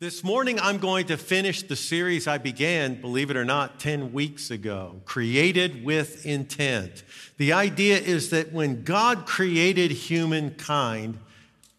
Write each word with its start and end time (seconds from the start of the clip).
This 0.00 0.24
morning, 0.24 0.58
I'm 0.58 0.78
going 0.78 1.08
to 1.08 1.18
finish 1.18 1.62
the 1.62 1.76
series 1.76 2.26
I 2.26 2.38
began, 2.38 3.02
believe 3.02 3.30
it 3.30 3.36
or 3.36 3.44
not, 3.44 3.78
10 3.78 4.14
weeks 4.14 4.50
ago 4.50 5.02
Created 5.04 5.84
with 5.84 6.24
Intent. 6.24 7.02
The 7.36 7.52
idea 7.52 7.98
is 7.98 8.30
that 8.30 8.50
when 8.50 8.82
God 8.82 9.26
created 9.26 9.90
humankind, 9.90 11.18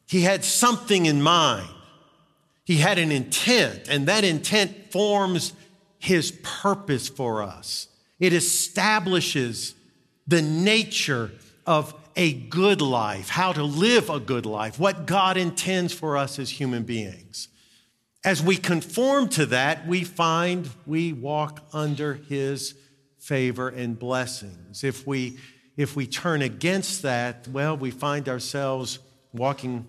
He 0.06 0.22
had 0.22 0.46
something 0.46 1.08
in 1.08 1.24
mind. 1.24 1.68
He 2.64 2.76
had 2.76 3.00
an 3.00 3.12
intent, 3.12 3.90
and 3.90 4.08
that 4.08 4.24
intent 4.24 4.92
forms 4.92 5.54
His 5.98 6.32
purpose 6.44 7.10
for 7.10 7.42
us. 7.42 7.88
It 8.20 8.34
establishes 8.34 9.74
the 10.28 10.44
nature 10.44 11.32
of 11.66 11.96
a 12.16 12.34
good 12.34 12.82
life, 12.82 13.30
how 13.30 13.52
to 13.52 13.64
live 13.64 14.12
a 14.12 14.20
good 14.20 14.46
life, 14.46 14.80
what 14.80 15.08
God 15.08 15.38
intends 15.38 15.92
for 15.92 16.18
us 16.18 16.38
as 16.38 16.52
human 16.52 16.84
beings. 16.84 17.48
As 18.24 18.44
we 18.44 18.56
conform 18.56 19.30
to 19.30 19.48
that, 19.48 19.88
we 19.88 20.04
find 20.04 20.70
we 20.86 21.12
walk 21.12 21.64
under 21.74 22.14
his 22.14 22.76
favor 23.18 23.70
and 23.70 23.98
blessings. 23.98 24.84
If 24.84 25.08
we, 25.08 25.40
if 25.76 25.96
we 25.96 26.06
turn 26.06 26.44
against 26.44 27.02
that, 27.02 27.48
well, 27.48 27.76
we 27.76 27.90
find 27.90 28.30
ourselves 28.30 29.00
walking, 29.34 29.88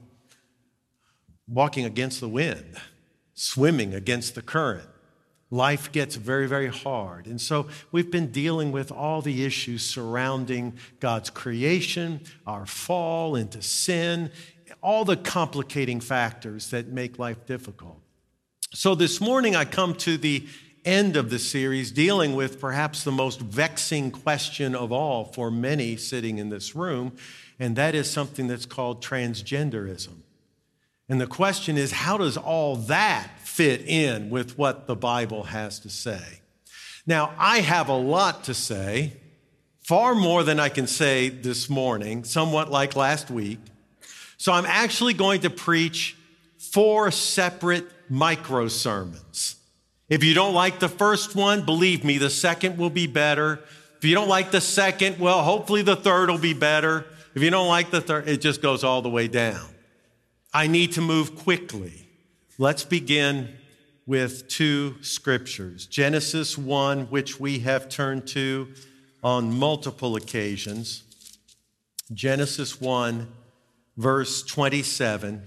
walking 1.47 1.85
against 1.85 2.21
the 2.21 2.29
wind, 2.29 2.77
swimming 3.35 3.93
against 3.93 4.35
the 4.35 4.43
current. 4.43 4.89
Life 5.51 5.93
gets 5.93 6.17
very, 6.17 6.49
very 6.49 6.69
hard. 6.69 7.27
And 7.27 7.39
so 7.39 7.69
we've 7.91 8.11
been 8.11 8.33
dealing 8.33 8.73
with 8.73 8.91
all 8.91 9.21
the 9.21 9.45
issues 9.45 9.85
surrounding 9.85 10.79
God's 11.01 11.29
creation, 11.29 12.23
our 12.47 12.65
fall 12.65 13.37
into 13.37 13.61
sin, 13.61 14.31
all 14.83 15.05
the 15.05 15.19
complicating 15.19 16.01
factors 16.01 16.71
that 16.71 16.89
make 16.89 17.19
life 17.19 17.45
difficult. 17.45 18.02
So 18.75 18.95
this 18.95 19.21
morning 19.21 19.55
I 19.55 19.67
come 19.67 19.95
to 19.97 20.17
the 20.17 20.47
end 20.83 21.17
of 21.17 21.29
the 21.29 21.39
series 21.39 21.93
dealing 21.93 22.35
with 22.35 22.59
perhaps 22.59 23.05
the 23.05 23.13
most 23.13 23.39
vexing 23.39 24.11
question 24.11 24.75
of 24.75 24.91
all 24.91 25.27
for 25.27 25.51
many 25.51 25.99
sitting 25.99 26.39
in 26.39 26.49
this 26.49 26.75
room, 26.75 27.13
and 27.59 27.77
that 27.77 27.95
is 27.95 28.11
something 28.11 28.47
that's 28.47 28.65
called 28.65 29.05
transgenderism. 29.05 30.23
And 31.07 31.21
the 31.21 31.27
question 31.27 31.77
is 31.77 31.93
how 31.93 32.17
does 32.17 32.39
all 32.39 32.77
that 32.77 33.29
fit 33.41 33.83
in 33.83 34.31
with 34.31 34.57
what 34.57 34.87
the 34.87 34.97
Bible 34.97 35.43
has 35.43 35.79
to 35.81 35.91
say? 35.91 36.41
Now, 37.07 37.35
I 37.37 37.59
have 37.61 37.91
a 37.91 37.97
lot 37.97 38.45
to 38.45 38.55
say, 38.55 39.13
far 39.83 40.15
more 40.15 40.45
than 40.45 40.59
I 40.59 40.71
can 40.71 40.87
say 40.87 41.29
this 41.29 41.69
morning, 41.69 42.25
somewhat 42.25 42.71
like 42.71 42.97
last 42.97 43.31
week. 43.31 43.59
So 44.39 44.51
I'm 44.51 44.65
actually 44.65 45.13
going 45.13 45.43
to 45.43 45.51
preach 45.51 46.17
four 46.57 47.11
separate 47.11 48.02
micro 48.13 48.69
sermons. 48.69 49.57
If 50.11 50.23
you 50.23 50.35
don't 50.35 50.53
like 50.53 50.81
the 50.81 50.89
first 50.91 51.35
one, 51.35 51.65
believe 51.65 52.05
me, 52.05 52.19
the 52.19 52.29
second 52.29 52.77
will 52.77 52.91
be 52.91 53.07
better. 53.07 53.61
If 53.97 54.05
you 54.05 54.15
don't 54.15 54.29
like 54.29 54.51
the 54.51 54.61
second, 54.61 55.19
well, 55.19 55.43
hopefully 55.43 55.81
the 55.81 55.97
third 55.97 56.29
will 56.29 56.37
be 56.37 56.53
better. 56.53 57.07
If 57.35 57.43
you 57.43 57.49
don't 57.49 57.69
like 57.69 57.91
the 57.91 58.03
third, 58.03 58.29
it 58.29 58.43
just 58.43 58.61
goes 58.61 58.85
all 58.85 59.01
the 59.01 59.09
way 59.09 59.29
down. 59.29 59.67
I 60.53 60.67
need 60.67 60.93
to 60.93 61.01
move 61.01 61.37
quickly. 61.37 62.07
Let's 62.59 62.85
begin 62.85 63.57
with 64.05 64.47
two 64.47 64.97
scriptures 65.03 65.87
Genesis 65.87 66.59
1, 66.59 67.07
which 67.07 67.41
we 67.41 67.61
have 67.61 67.89
turned 67.89 68.27
to 68.29 68.69
on 69.25 69.59
multiple 69.59 70.17
occasions. 70.17 71.03
Genesis 72.13 72.79
1, 72.79 73.27
verse 73.97 74.43
27. 74.43 75.45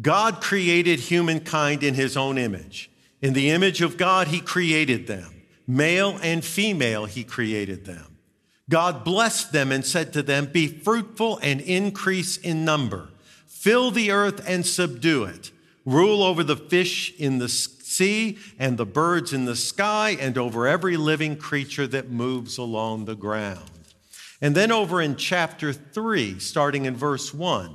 God 0.00 0.40
created 0.40 0.98
humankind 1.00 1.82
in 1.82 1.94
his 1.94 2.16
own 2.16 2.38
image. 2.38 2.90
In 3.22 3.32
the 3.32 3.50
image 3.50 3.80
of 3.80 3.96
God, 3.96 4.28
he 4.28 4.40
created 4.40 5.06
them. 5.06 5.42
Male 5.66 6.18
and 6.22 6.44
female, 6.44 7.06
he 7.06 7.24
created 7.24 7.84
them. 7.84 8.18
God 8.68 9.04
blessed 9.04 9.52
them 9.52 9.70
and 9.70 9.84
said 9.84 10.12
to 10.12 10.22
them, 10.22 10.46
Be 10.46 10.66
fruitful 10.66 11.38
and 11.42 11.60
increase 11.60 12.36
in 12.36 12.64
number. 12.64 13.10
Fill 13.46 13.90
the 13.90 14.10
earth 14.10 14.42
and 14.46 14.66
subdue 14.66 15.24
it. 15.24 15.50
Rule 15.84 16.22
over 16.22 16.42
the 16.42 16.56
fish 16.56 17.14
in 17.18 17.38
the 17.38 17.48
sea 17.48 18.38
and 18.58 18.76
the 18.76 18.86
birds 18.86 19.32
in 19.32 19.44
the 19.44 19.56
sky 19.56 20.16
and 20.18 20.36
over 20.38 20.66
every 20.66 20.96
living 20.96 21.36
creature 21.36 21.86
that 21.86 22.10
moves 22.10 22.58
along 22.58 23.04
the 23.04 23.14
ground. 23.14 23.70
And 24.40 24.54
then 24.54 24.72
over 24.72 25.00
in 25.00 25.16
chapter 25.16 25.72
3, 25.72 26.38
starting 26.38 26.86
in 26.86 26.96
verse 26.96 27.32
1, 27.32 27.74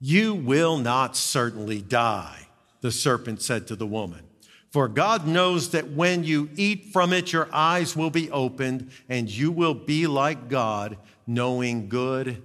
You 0.00 0.34
will 0.34 0.78
not 0.78 1.16
certainly 1.16 1.80
die, 1.80 2.48
the 2.80 2.92
serpent 2.92 3.42
said 3.42 3.66
to 3.68 3.76
the 3.76 3.86
woman. 3.86 4.24
For 4.70 4.86
God 4.86 5.26
knows 5.26 5.70
that 5.70 5.90
when 5.90 6.24
you 6.24 6.50
eat 6.54 6.92
from 6.92 7.12
it, 7.12 7.32
your 7.32 7.48
eyes 7.52 7.96
will 7.96 8.10
be 8.10 8.30
opened, 8.30 8.90
and 9.08 9.28
you 9.30 9.50
will 9.50 9.74
be 9.74 10.06
like 10.06 10.48
God, 10.48 10.98
knowing 11.26 11.88
good 11.88 12.42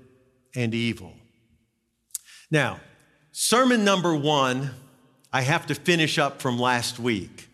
and 0.56 0.74
evil. 0.74 1.14
Now, 2.50 2.80
sermon 3.32 3.84
number 3.84 4.16
one, 4.16 4.72
I 5.32 5.42
have 5.42 5.68
to 5.68 5.76
finish 5.76 6.18
up 6.18 6.42
from 6.42 6.58
last 6.60 7.00
week. 7.00 7.50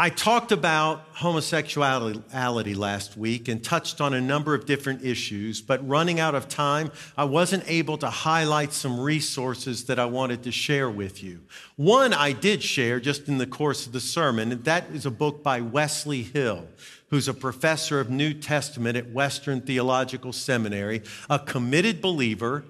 I 0.00 0.08
talked 0.08 0.50
about 0.50 1.04
homosexuality 1.12 2.74
last 2.74 3.18
week 3.18 3.48
and 3.48 3.62
touched 3.62 4.00
on 4.00 4.14
a 4.14 4.20
number 4.22 4.54
of 4.54 4.64
different 4.64 5.04
issues, 5.04 5.60
but 5.60 5.86
running 5.86 6.18
out 6.18 6.34
of 6.34 6.48
time, 6.48 6.90
I 7.18 7.24
wasn't 7.24 7.64
able 7.66 7.98
to 7.98 8.08
highlight 8.08 8.72
some 8.72 8.98
resources 8.98 9.84
that 9.84 9.98
I 9.98 10.06
wanted 10.06 10.42
to 10.44 10.52
share 10.52 10.88
with 10.88 11.22
you. 11.22 11.42
One 11.76 12.14
I 12.14 12.32
did 12.32 12.62
share 12.62 12.98
just 12.98 13.28
in 13.28 13.36
the 13.36 13.46
course 13.46 13.86
of 13.86 13.92
the 13.92 14.00
sermon, 14.00 14.52
and 14.52 14.64
that 14.64 14.86
is 14.90 15.04
a 15.04 15.10
book 15.10 15.42
by 15.42 15.60
Wesley 15.60 16.22
Hill, 16.22 16.66
who's 17.10 17.28
a 17.28 17.34
professor 17.34 18.00
of 18.00 18.08
New 18.08 18.32
Testament 18.32 18.96
at 18.96 19.10
Western 19.10 19.60
Theological 19.60 20.32
Seminary, 20.32 21.02
a 21.28 21.38
committed 21.38 22.00
believer, 22.00 22.64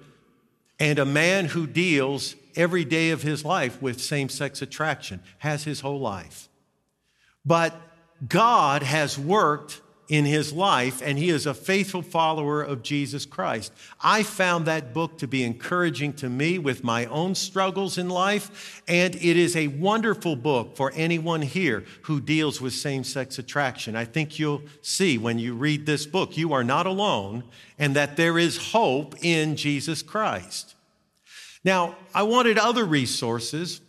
and 0.81 0.99
a 0.99 1.05
man 1.05 1.45
who 1.45 1.65
deals 1.65 2.35
every 2.57 2.83
day 2.83 3.11
of 3.11 3.21
his 3.21 3.45
life 3.45 3.81
with 3.81 4.01
same 4.01 4.27
sex 4.27 4.61
attraction, 4.61 5.21
has 5.37 5.63
his 5.63 5.79
whole 5.79 6.01
life. 6.01 6.49
But 7.45 7.75
God 8.27 8.83
has 8.83 9.17
worked 9.17 9.81
in 10.11 10.25
his 10.25 10.51
life, 10.51 11.01
and 11.01 11.17
he 11.17 11.29
is 11.29 11.45
a 11.45 11.53
faithful 11.53 12.01
follower 12.01 12.61
of 12.61 12.83
Jesus 12.83 13.25
Christ. 13.25 13.71
I 14.01 14.23
found 14.23 14.65
that 14.65 14.93
book 14.93 15.17
to 15.19 15.27
be 15.27 15.41
encouraging 15.41 16.11
to 16.15 16.27
me 16.27 16.59
with 16.59 16.83
my 16.83 17.05
own 17.05 17.33
struggles 17.33 17.97
in 17.97 18.09
life, 18.09 18.83
and 18.89 19.15
it 19.15 19.37
is 19.37 19.55
a 19.55 19.67
wonderful 19.67 20.35
book 20.35 20.75
for 20.75 20.91
anyone 20.95 21.41
here 21.41 21.85
who 22.01 22.19
deals 22.19 22.59
with 22.59 22.73
same 22.73 23.05
sex 23.05 23.39
attraction. 23.39 23.95
I 23.95 24.03
think 24.03 24.37
you'll 24.37 24.63
see 24.81 25.17
when 25.17 25.39
you 25.39 25.55
read 25.55 25.85
this 25.85 26.05
book, 26.05 26.35
you 26.35 26.51
are 26.51 26.63
not 26.65 26.85
alone, 26.85 27.45
and 27.79 27.95
that 27.95 28.17
there 28.17 28.37
is 28.37 28.57
hope 28.57 29.15
in 29.23 29.55
Jesus 29.55 30.01
Christ. 30.01 30.75
Now, 31.63 31.95
I 32.13 32.23
wanted 32.23 32.57
other 32.57 32.83
resources 32.83 33.79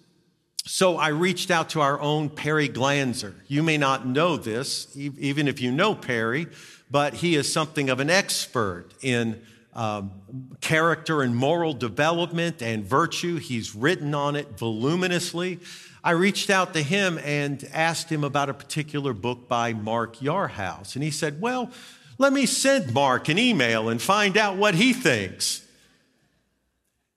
so 0.65 0.97
I 0.97 1.09
reached 1.09 1.51
out 1.51 1.71
to 1.71 1.81
our 1.81 2.01
own 2.01 2.29
Perry 2.29 2.69
Glanzer. 2.69 3.35
You 3.49 3.63
may 3.63 3.79
not 3.79 4.07
know 4.07 4.37
this, 4.37 4.97
even 4.97 5.49
if 5.49 5.61
you 5.61 5.73
know 5.73 5.95
Perry, 5.95 6.47
but 6.91 7.15
he 7.15 7.35
is 7.35 7.53
something 7.53 7.91
of 7.91 7.99
an 7.99 8.11
expert 8.11 8.91
in 9.03 9.43
um, 9.75 10.13
character 10.61 11.23
and 11.23 11.35
moral 11.35 11.73
development 11.73 12.63
and 12.63 12.85
virtue. 12.85 13.39
He's 13.39 13.75
written 13.75 14.15
on 14.15 14.37
it 14.37 14.59
voluminously. 14.59 15.59
I 16.05 16.13
reached 16.13 16.51
out 16.51 16.75
to 16.75 16.83
him 16.83 17.19
and 17.25 17.69
asked 17.73 18.11
him 18.11 18.23
about 18.23 18.49
a 18.49 18.55
particular 18.55 19.13
book 19.13 19.49
by 19.49 19.73
Mark 19.73 20.17
Yarhouse. 20.17 20.95
And 20.95 21.03
he 21.03 21.11
said, 21.11 21.41
Well, 21.41 21.71
let 22.19 22.33
me 22.33 22.47
send 22.47 22.93
Mark 22.93 23.29
an 23.29 23.39
email 23.39 23.89
and 23.89 24.01
find 24.01 24.37
out 24.37 24.57
what 24.57 24.75
he 24.75 24.93
thinks. 24.93 25.67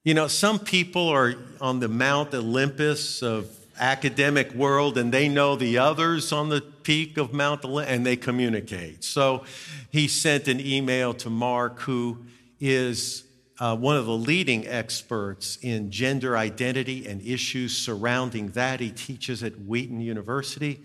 You 0.05 0.13
know, 0.13 0.27
some 0.27 0.59
people 0.59 1.09
are 1.09 1.33
on 1.59 1.79
the 1.79 1.87
Mount 1.87 2.31
Olympus 2.35 3.23
of 3.23 3.49
academic 3.79 4.53
world 4.53 4.99
and 4.99 5.11
they 5.11 5.27
know 5.27 5.55
the 5.55 5.79
others 5.79 6.31
on 6.31 6.49
the 6.49 6.61
peak 6.61 7.17
of 7.17 7.33
Mount 7.33 7.65
Olympus 7.65 7.91
and 7.91 8.05
they 8.05 8.15
communicate. 8.15 9.03
So 9.03 9.45
he 9.89 10.07
sent 10.07 10.47
an 10.47 10.59
email 10.59 11.15
to 11.15 11.31
Mark 11.31 11.79
who 11.79 12.19
is 12.59 13.23
uh, 13.59 13.75
one 13.75 13.97
of 13.97 14.05
the 14.05 14.15
leading 14.15 14.67
experts 14.67 15.57
in 15.63 15.89
gender 15.89 16.37
identity 16.37 17.07
and 17.07 17.19
issues 17.23 17.75
surrounding 17.75 18.49
that. 18.49 18.81
He 18.81 18.91
teaches 18.91 19.41
at 19.41 19.59
Wheaton 19.61 20.01
University. 20.01 20.83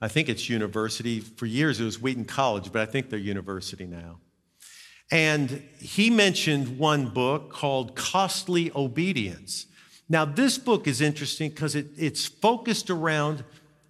I 0.00 0.08
think 0.08 0.30
it's 0.30 0.48
university. 0.48 1.20
For 1.20 1.44
years 1.44 1.80
it 1.80 1.84
was 1.84 2.00
Wheaton 2.00 2.24
College, 2.24 2.72
but 2.72 2.80
I 2.80 2.86
think 2.86 3.10
they're 3.10 3.18
university 3.18 3.84
now. 3.84 4.20
And 5.14 5.62
he 5.78 6.10
mentioned 6.10 6.76
one 6.76 7.06
book 7.06 7.48
called 7.48 7.94
Costly 7.94 8.72
Obedience. 8.74 9.66
Now, 10.08 10.24
this 10.24 10.58
book 10.58 10.88
is 10.88 11.00
interesting 11.00 11.50
because 11.50 11.76
it, 11.76 11.86
it's 11.96 12.26
focused 12.26 12.90
around 12.90 13.44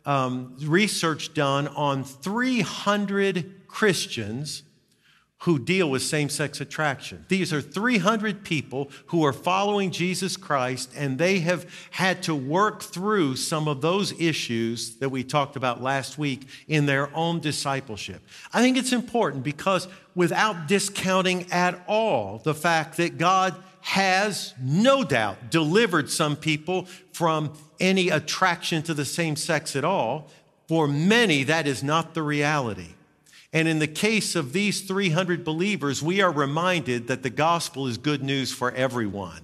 um, 0.05 0.55
research 0.61 1.33
done 1.33 1.67
on 1.69 2.05
300 2.05 3.67
Christians 3.67 4.65
who 5.45 5.59
deal 5.59 5.91
with 5.91 6.01
same 6.01 6.31
sex 6.31 6.59
attraction. 6.59 7.23
These 7.29 7.53
are 7.53 7.61
300 7.61 8.45
people 8.45 8.91
who 9.09 9.27
are 9.27 9.33
following 9.33 9.91
Jesus 9.91 10.39
Christ, 10.39 10.91
and 10.97 11.19
they 11.19 11.41
have 11.41 11.67
had 11.91 12.23
to 12.23 12.35
work 12.35 12.83
through 12.83 13.37
some 13.37 13.69
of 13.69 13.83
those 13.83 14.19
issues 14.19 14.97
that 14.97 15.11
we 15.11 15.23
talked 15.23 15.57
about 15.57 15.83
last 15.83 16.17
week 16.17 16.49
in 16.67 16.87
their 16.87 17.15
own 17.15 17.41
discipleship. 17.41 18.23
I 18.55 18.63
think 18.63 18.79
it's 18.79 18.93
important 18.93 19.45
because 19.45 19.87
without 20.15 20.67
discounting 20.67 21.53
at 21.53 21.79
all 21.87 22.39
the 22.39 22.55
fact 22.55 22.97
that 22.97 23.19
God 23.19 23.55
has 23.83 24.55
no 24.59 25.05
doubt 25.05 25.51
delivered 25.51 26.09
some 26.09 26.37
people 26.37 26.87
from 27.13 27.53
any 27.79 28.09
attraction 28.09 28.83
to 28.85 28.95
the 28.95 29.05
same 29.05 29.37
sex 29.37 29.77
at 29.77 29.85
all, 29.85 30.31
for 30.69 30.89
many, 30.89 31.43
that 31.43 31.67
is 31.67 31.83
not 31.83 32.15
the 32.15 32.23
reality. 32.23 32.94
And 33.55 33.69
in 33.69 33.79
the 33.79 33.87
case 33.87 34.35
of 34.35 34.53
these 34.53 34.81
300 34.81 35.45
believers, 35.45 36.03
we 36.03 36.21
are 36.21 36.33
reminded 36.33 37.07
that 37.07 37.23
the 37.23 37.31
gospel 37.31 37.87
is 37.87 37.97
good 37.97 38.23
news 38.23 38.53
for 38.53 38.73
everyone. 38.73 39.43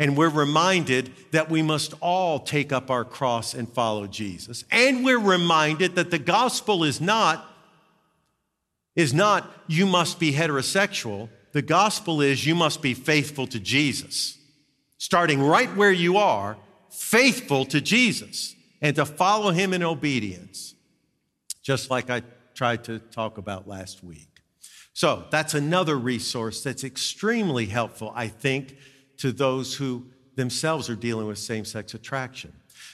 And 0.00 0.16
we're 0.16 0.28
reminded 0.28 1.12
that 1.30 1.48
we 1.48 1.62
must 1.62 1.94
all 2.00 2.40
take 2.40 2.72
up 2.72 2.90
our 2.90 3.04
cross 3.04 3.54
and 3.54 3.68
follow 3.68 4.08
Jesus. 4.08 4.64
And 4.72 5.04
we're 5.04 5.20
reminded 5.20 5.94
that 5.94 6.10
the 6.10 6.18
gospel 6.18 6.82
is 6.82 7.00
not, 7.00 7.48
is 8.96 9.14
not 9.14 9.48
you 9.68 9.86
must 9.86 10.18
be 10.18 10.32
heterosexual. 10.32 11.28
The 11.52 11.62
gospel 11.62 12.20
is 12.20 12.44
you 12.44 12.56
must 12.56 12.82
be 12.82 12.94
faithful 12.94 13.46
to 13.46 13.60
Jesus. 13.60 14.38
Starting 14.98 15.40
right 15.40 15.74
where 15.76 15.92
you 15.92 16.16
are, 16.16 16.56
faithful 16.90 17.64
to 17.66 17.80
Jesus 17.80 18.56
and 18.82 18.96
to 18.96 19.06
follow 19.06 19.52
him 19.52 19.72
in 19.72 19.84
obedience. 19.84 20.74
Just 21.62 21.90
like 21.90 22.10
I 22.10 22.22
tried 22.56 22.82
to 22.84 22.98
talk 22.98 23.38
about 23.38 23.68
last 23.68 24.02
week. 24.02 24.28
So 24.94 25.26
that's 25.30 25.52
another 25.52 25.96
resource 25.96 26.62
that's 26.62 26.82
extremely 26.82 27.66
helpful, 27.66 28.12
I 28.16 28.28
think, 28.28 28.76
to 29.18 29.30
those 29.30 29.74
who 29.74 30.06
themselves 30.36 30.88
are 30.88 30.96
dealing 30.96 31.26
with 31.26 31.38
same 31.38 31.66
sex 31.66 31.92
attraction. 31.92 32.52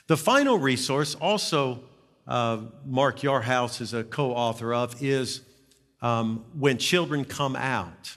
The 0.08 0.16
final 0.16 0.58
resource, 0.58 1.14
also 1.14 1.84
uh, 2.26 2.62
Mark 2.84 3.20
Yarhouse 3.20 3.80
is 3.80 3.94
a 3.94 4.02
co 4.02 4.32
author 4.32 4.74
of, 4.74 5.00
is 5.00 5.42
um, 6.00 6.44
When 6.58 6.76
Children 6.76 7.24
Come 7.24 7.54
Out. 7.54 8.16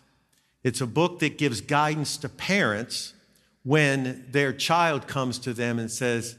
It's 0.63 0.81
a 0.81 0.87
book 0.87 1.19
that 1.19 1.37
gives 1.37 1.61
guidance 1.61 2.17
to 2.17 2.29
parents 2.29 3.13
when 3.61 4.25
their 4.31 4.51
child 4.51 5.07
comes 5.07 5.37
to 5.39 5.53
them 5.53 5.77
and 5.77 5.91
says, 5.91 6.37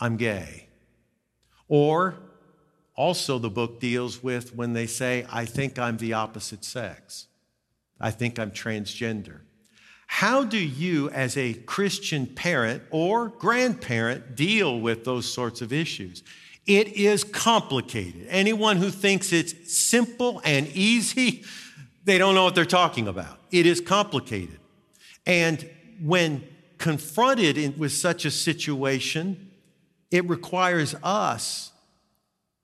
I'm 0.00 0.16
gay. 0.16 0.66
Or 1.68 2.16
also, 3.00 3.38
the 3.38 3.48
book 3.48 3.80
deals 3.80 4.22
with 4.22 4.54
when 4.54 4.74
they 4.74 4.86
say, 4.86 5.24
I 5.32 5.46
think 5.46 5.78
I'm 5.78 5.96
the 5.96 6.12
opposite 6.12 6.66
sex. 6.66 7.28
I 7.98 8.10
think 8.10 8.38
I'm 8.38 8.50
transgender. 8.50 9.40
How 10.06 10.44
do 10.44 10.58
you, 10.58 11.08
as 11.08 11.34
a 11.38 11.54
Christian 11.54 12.26
parent 12.26 12.82
or 12.90 13.30
grandparent, 13.30 14.36
deal 14.36 14.78
with 14.78 15.06
those 15.06 15.24
sorts 15.32 15.62
of 15.62 15.72
issues? 15.72 16.22
It 16.66 16.88
is 16.88 17.24
complicated. 17.24 18.26
Anyone 18.28 18.76
who 18.76 18.90
thinks 18.90 19.32
it's 19.32 19.74
simple 19.74 20.42
and 20.44 20.68
easy, 20.68 21.42
they 22.04 22.18
don't 22.18 22.34
know 22.34 22.44
what 22.44 22.54
they're 22.54 22.66
talking 22.66 23.08
about. 23.08 23.38
It 23.50 23.64
is 23.64 23.80
complicated. 23.80 24.58
And 25.24 25.66
when 26.02 26.44
confronted 26.76 27.56
in, 27.56 27.78
with 27.78 27.92
such 27.92 28.26
a 28.26 28.30
situation, 28.30 29.52
it 30.10 30.28
requires 30.28 30.94
us 31.02 31.72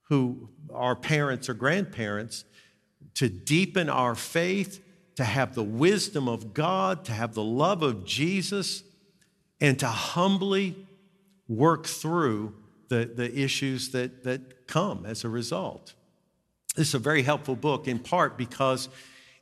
who 0.08 0.48
are 0.72 0.96
parents 0.96 1.48
or 1.48 1.54
grandparents 1.54 2.44
to 3.14 3.28
deepen 3.28 3.88
our 3.88 4.14
faith, 4.14 4.82
to 5.16 5.24
have 5.24 5.54
the 5.54 5.62
wisdom 5.62 6.28
of 6.28 6.52
God, 6.52 7.04
to 7.06 7.12
have 7.12 7.34
the 7.34 7.42
love 7.42 7.82
of 7.82 8.04
Jesus, 8.04 8.82
and 9.60 9.78
to 9.78 9.86
humbly 9.86 10.76
work 11.48 11.86
through 11.86 12.54
the, 12.88 13.10
the 13.14 13.38
issues 13.38 13.90
that, 13.90 14.24
that 14.24 14.66
come 14.66 15.06
as 15.06 15.24
a 15.24 15.28
result. 15.28 15.94
This 16.76 16.88
is 16.88 16.94
a 16.94 16.98
very 16.98 17.22
helpful 17.22 17.56
book 17.56 17.88
in 17.88 17.98
part 17.98 18.36
because 18.36 18.88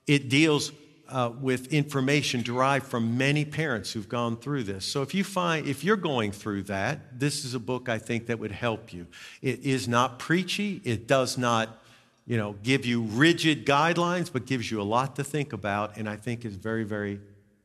it 0.07 0.29
deals 0.29 0.71
uh, 1.09 1.31
with 1.41 1.73
information 1.73 2.43
derived 2.43 2.87
from 2.87 3.19
many 3.19 3.45
parents 3.45 3.93
who've 3.93 4.09
gone 4.09 4.37
through 4.37 4.65
this. 4.65 4.85
So 4.85 5.03
if 5.03 5.15
you 5.15 5.25
find, 5.25 5.67
if 5.67 5.85
you're 5.85 5.97
going 5.97 6.33
through 6.33 6.65
that, 6.65 7.19
this 7.19 7.45
is 7.45 7.55
a 7.55 7.59
book 7.59 7.89
I 7.89 7.99
think 7.99 8.27
that 8.27 8.39
would 8.39 8.53
help 8.53 8.93
you. 8.93 9.07
It 9.43 9.61
is 9.61 9.87
not 9.87 10.19
preachy. 10.19 10.81
It 10.85 11.07
does 11.07 11.37
not, 11.37 11.83
you 12.27 12.37
know, 12.37 12.55
give 12.63 12.87
you 12.87 13.03
rigid 13.03 13.67
guidelines, 13.67 14.33
but 14.33 14.47
gives 14.47 14.71
you 14.71 14.81
a 14.81 14.85
lot 14.85 15.17
to 15.17 15.25
think 15.25 15.53
about, 15.53 15.97
and 15.97 16.09
I 16.09 16.17
think 16.17 16.45
is 16.45 16.57
very, 16.57 16.85
very 16.85 17.21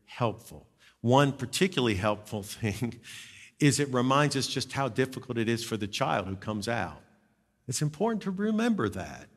helpful. 0.05 0.65
One 1.01 1.31
particularly 1.31 1.95
helpful 1.95 2.43
thing 2.43 2.99
is 3.59 3.79
it 3.79 3.93
reminds 3.93 4.35
us 4.35 4.47
just 4.47 4.73
how 4.73 4.87
difficult 4.89 5.37
it 5.37 5.49
is 5.49 5.63
for 5.63 5.77
the 5.77 5.87
child 5.87 6.27
who 6.27 6.35
comes 6.35 6.67
out. 6.67 7.01
It's 7.67 7.81
important 7.81 8.23
to 8.23 8.31
remember 8.31 8.89
that. 8.89 9.27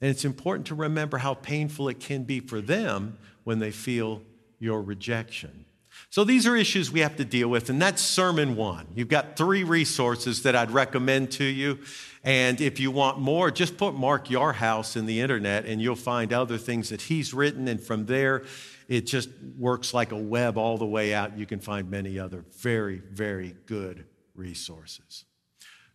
And 0.00 0.10
it's 0.10 0.24
important 0.24 0.66
to 0.68 0.74
remember 0.74 1.18
how 1.18 1.34
painful 1.34 1.88
it 1.88 2.00
can 2.00 2.24
be 2.24 2.40
for 2.40 2.60
them 2.60 3.18
when 3.44 3.58
they 3.58 3.70
feel 3.70 4.22
your 4.58 4.82
rejection. 4.82 5.64
So 6.10 6.22
these 6.22 6.46
are 6.46 6.54
issues 6.54 6.92
we 6.92 7.00
have 7.00 7.16
to 7.16 7.24
deal 7.24 7.48
with, 7.48 7.70
and 7.70 7.82
that's 7.82 8.00
sermon 8.00 8.54
one. 8.54 8.86
You've 8.94 9.08
got 9.08 9.36
three 9.36 9.64
resources 9.64 10.42
that 10.44 10.54
I'd 10.54 10.70
recommend 10.70 11.32
to 11.32 11.44
you. 11.44 11.80
And 12.22 12.60
if 12.60 12.78
you 12.78 12.90
want 12.90 13.18
more, 13.18 13.50
just 13.50 13.76
put 13.76 13.94
Mark 13.94 14.28
Yarhouse 14.28 14.96
in 14.96 15.06
the 15.06 15.20
internet 15.20 15.64
and 15.66 15.80
you'll 15.80 15.96
find 15.96 16.32
other 16.32 16.58
things 16.58 16.90
that 16.90 17.02
he's 17.02 17.34
written. 17.34 17.68
And 17.68 17.80
from 17.80 18.06
there, 18.06 18.44
it 18.86 19.06
just 19.06 19.28
works 19.56 19.92
like 19.92 20.12
a 20.12 20.16
web 20.16 20.56
all 20.56 20.78
the 20.78 20.86
way 20.86 21.14
out. 21.14 21.36
You 21.36 21.46
can 21.46 21.58
find 21.58 21.90
many 21.90 22.18
other 22.18 22.44
very, 22.58 22.98
very 22.98 23.56
good 23.66 24.04
resources. 24.34 25.24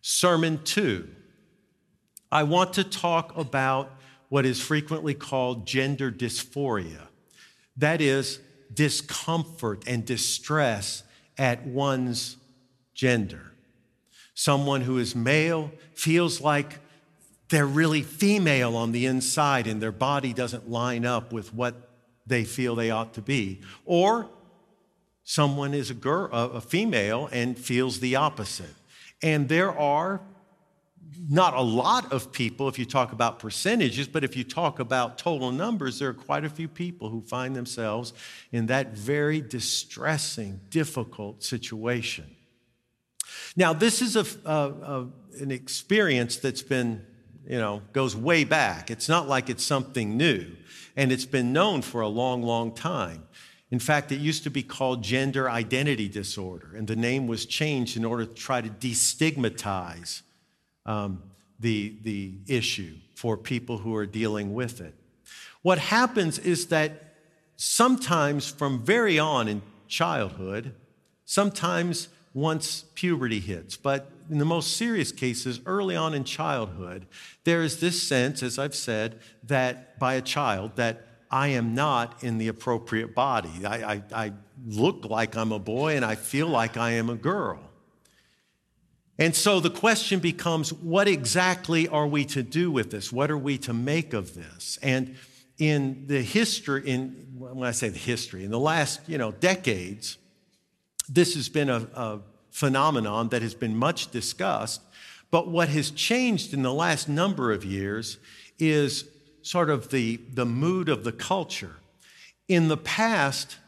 Sermon 0.00 0.60
two 0.64 1.08
I 2.30 2.42
want 2.42 2.74
to 2.74 2.84
talk 2.84 3.36
about 3.36 3.90
what 4.28 4.44
is 4.46 4.60
frequently 4.60 5.14
called 5.14 5.66
gender 5.66 6.10
dysphoria. 6.10 7.08
That 7.76 8.00
is, 8.00 8.40
discomfort 8.72 9.84
and 9.86 10.04
distress 10.04 11.02
at 11.38 11.66
one's 11.66 12.36
gender. 12.94 13.52
Someone 14.34 14.80
who 14.80 14.98
is 14.98 15.14
male 15.14 15.70
feels 15.94 16.40
like 16.40 16.80
they're 17.48 17.66
really 17.66 18.02
female 18.02 18.76
on 18.76 18.92
the 18.92 19.06
inside 19.06 19.66
and 19.66 19.80
their 19.80 19.92
body 19.92 20.32
doesn't 20.32 20.68
line 20.68 21.04
up 21.04 21.32
with 21.32 21.54
what 21.54 21.90
they 22.26 22.44
feel 22.44 22.74
they 22.74 22.90
ought 22.90 23.14
to 23.14 23.22
be. 23.22 23.60
Or 23.84 24.28
someone 25.24 25.74
is 25.74 25.90
a 25.90 25.94
girl, 25.94 26.30
a 26.32 26.60
female, 26.60 27.28
and 27.30 27.56
feels 27.56 28.00
the 28.00 28.16
opposite. 28.16 28.74
And 29.22 29.48
there 29.48 29.76
are 29.78 30.20
not 31.28 31.54
a 31.54 31.60
lot 31.60 32.12
of 32.12 32.32
people 32.32 32.68
if 32.68 32.78
you 32.78 32.84
talk 32.84 33.12
about 33.12 33.38
percentages, 33.38 34.06
but 34.06 34.24
if 34.24 34.36
you 34.36 34.44
talk 34.44 34.78
about 34.78 35.18
total 35.18 35.52
numbers, 35.52 35.98
there 35.98 36.10
are 36.10 36.14
quite 36.14 36.44
a 36.44 36.50
few 36.50 36.68
people 36.68 37.08
who 37.08 37.22
find 37.22 37.56
themselves 37.56 38.12
in 38.52 38.66
that 38.66 38.96
very 38.96 39.40
distressing, 39.40 40.60
difficult 40.70 41.42
situation. 41.42 42.26
Now, 43.56 43.72
this 43.72 44.02
is 44.02 44.16
a, 44.16 44.26
a, 44.44 44.52
a, 44.52 45.08
an 45.40 45.50
experience 45.50 46.36
that's 46.36 46.62
been, 46.62 47.04
you 47.46 47.58
know, 47.58 47.82
goes 47.92 48.14
way 48.16 48.44
back. 48.44 48.90
It's 48.90 49.08
not 49.08 49.28
like 49.28 49.48
it's 49.48 49.64
something 49.64 50.16
new, 50.16 50.46
and 50.96 51.10
it's 51.10 51.26
been 51.26 51.52
known 51.52 51.82
for 51.82 52.00
a 52.00 52.08
long, 52.08 52.42
long 52.42 52.74
time. 52.74 53.24
In 53.70 53.78
fact, 53.78 54.12
it 54.12 54.20
used 54.20 54.44
to 54.44 54.50
be 54.50 54.62
called 54.62 55.02
gender 55.02 55.50
identity 55.50 56.08
disorder, 56.08 56.74
and 56.76 56.86
the 56.86 56.96
name 56.96 57.26
was 57.26 57.46
changed 57.46 57.96
in 57.96 58.04
order 58.04 58.26
to 58.26 58.34
try 58.34 58.60
to 58.60 58.68
destigmatize 58.68 60.22
um, 60.86 61.22
the, 61.60 61.94
the 62.02 62.34
issue 62.46 62.94
for 63.14 63.36
people 63.36 63.78
who 63.78 63.94
are 63.94 64.06
dealing 64.06 64.54
with 64.54 64.80
it. 64.80 64.94
What 65.62 65.78
happens 65.78 66.38
is 66.38 66.66
that 66.66 67.14
sometimes 67.56 68.50
from 68.50 68.84
very 68.84 69.18
on 69.18 69.48
in 69.48 69.62
childhood, 69.88 70.74
sometimes 71.24 72.08
once 72.34 72.84
puberty 72.94 73.40
hits, 73.40 73.76
but 73.76 74.10
in 74.30 74.38
the 74.38 74.44
most 74.44 74.76
serious 74.76 75.12
cases, 75.12 75.60
early 75.66 75.94
on 75.94 76.14
in 76.14 76.24
childhood, 76.24 77.06
there 77.44 77.62
is 77.62 77.80
this 77.80 78.02
sense, 78.02 78.42
as 78.42 78.58
I've 78.58 78.74
said, 78.74 79.20
that 79.44 79.98
by 79.98 80.14
a 80.14 80.22
child, 80.22 80.76
that 80.76 81.06
I 81.30 81.48
am 81.48 81.74
not 81.74 82.22
in 82.22 82.38
the 82.38 82.48
appropriate 82.48 83.14
body. 83.14 83.64
I, 83.64 83.94
I, 83.94 84.02
I 84.14 84.32
look 84.66 85.04
like 85.04 85.36
I'm 85.36 85.52
a 85.52 85.58
boy 85.58 85.96
and 85.96 86.04
I 86.04 86.14
feel 86.14 86.46
like 86.46 86.76
I 86.76 86.92
am 86.92 87.10
a 87.10 87.16
girl. 87.16 87.60
And 89.18 89.34
so 89.34 89.60
the 89.60 89.70
question 89.70 90.18
becomes 90.18 90.72
what 90.72 91.06
exactly 91.06 91.86
are 91.86 92.06
we 92.06 92.24
to 92.26 92.42
do 92.42 92.70
with 92.70 92.90
this? 92.90 93.12
What 93.12 93.30
are 93.30 93.38
we 93.38 93.58
to 93.58 93.72
make 93.72 94.12
of 94.12 94.34
this? 94.34 94.78
And 94.82 95.16
in 95.58 96.06
the 96.08 96.20
history, 96.20 96.82
in, 96.88 97.10
when 97.36 97.68
I 97.68 97.70
say 97.70 97.88
the 97.88 97.98
history, 97.98 98.44
in 98.44 98.50
the 98.50 98.58
last 98.58 99.08
you 99.08 99.18
know, 99.18 99.30
decades, 99.30 100.18
this 101.08 101.34
has 101.34 101.48
been 101.48 101.68
a, 101.68 101.86
a 101.94 102.20
phenomenon 102.50 103.28
that 103.28 103.42
has 103.42 103.54
been 103.54 103.76
much 103.76 104.10
discussed. 104.10 104.80
But 105.30 105.48
what 105.48 105.68
has 105.68 105.90
changed 105.90 106.52
in 106.52 106.62
the 106.62 106.72
last 106.72 107.08
number 107.08 107.52
of 107.52 107.64
years 107.64 108.18
is 108.58 109.08
sort 109.42 109.70
of 109.70 109.90
the, 109.90 110.16
the 110.32 110.46
mood 110.46 110.88
of 110.88 111.04
the 111.04 111.12
culture. 111.12 111.76
In 112.48 112.68
the 112.68 112.76
past, 112.76 113.58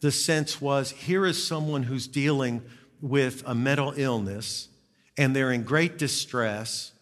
the 0.00 0.10
sense 0.10 0.60
was 0.60 0.90
here 0.90 1.24
is 1.24 1.46
someone 1.46 1.84
who's 1.84 2.06
dealing 2.06 2.62
with 3.00 3.42
a 3.46 3.54
mental 3.54 3.94
illness 3.96 4.69
and 5.20 5.36
they're 5.36 5.52
in 5.52 5.64
great 5.64 5.98
distress. 5.98 6.92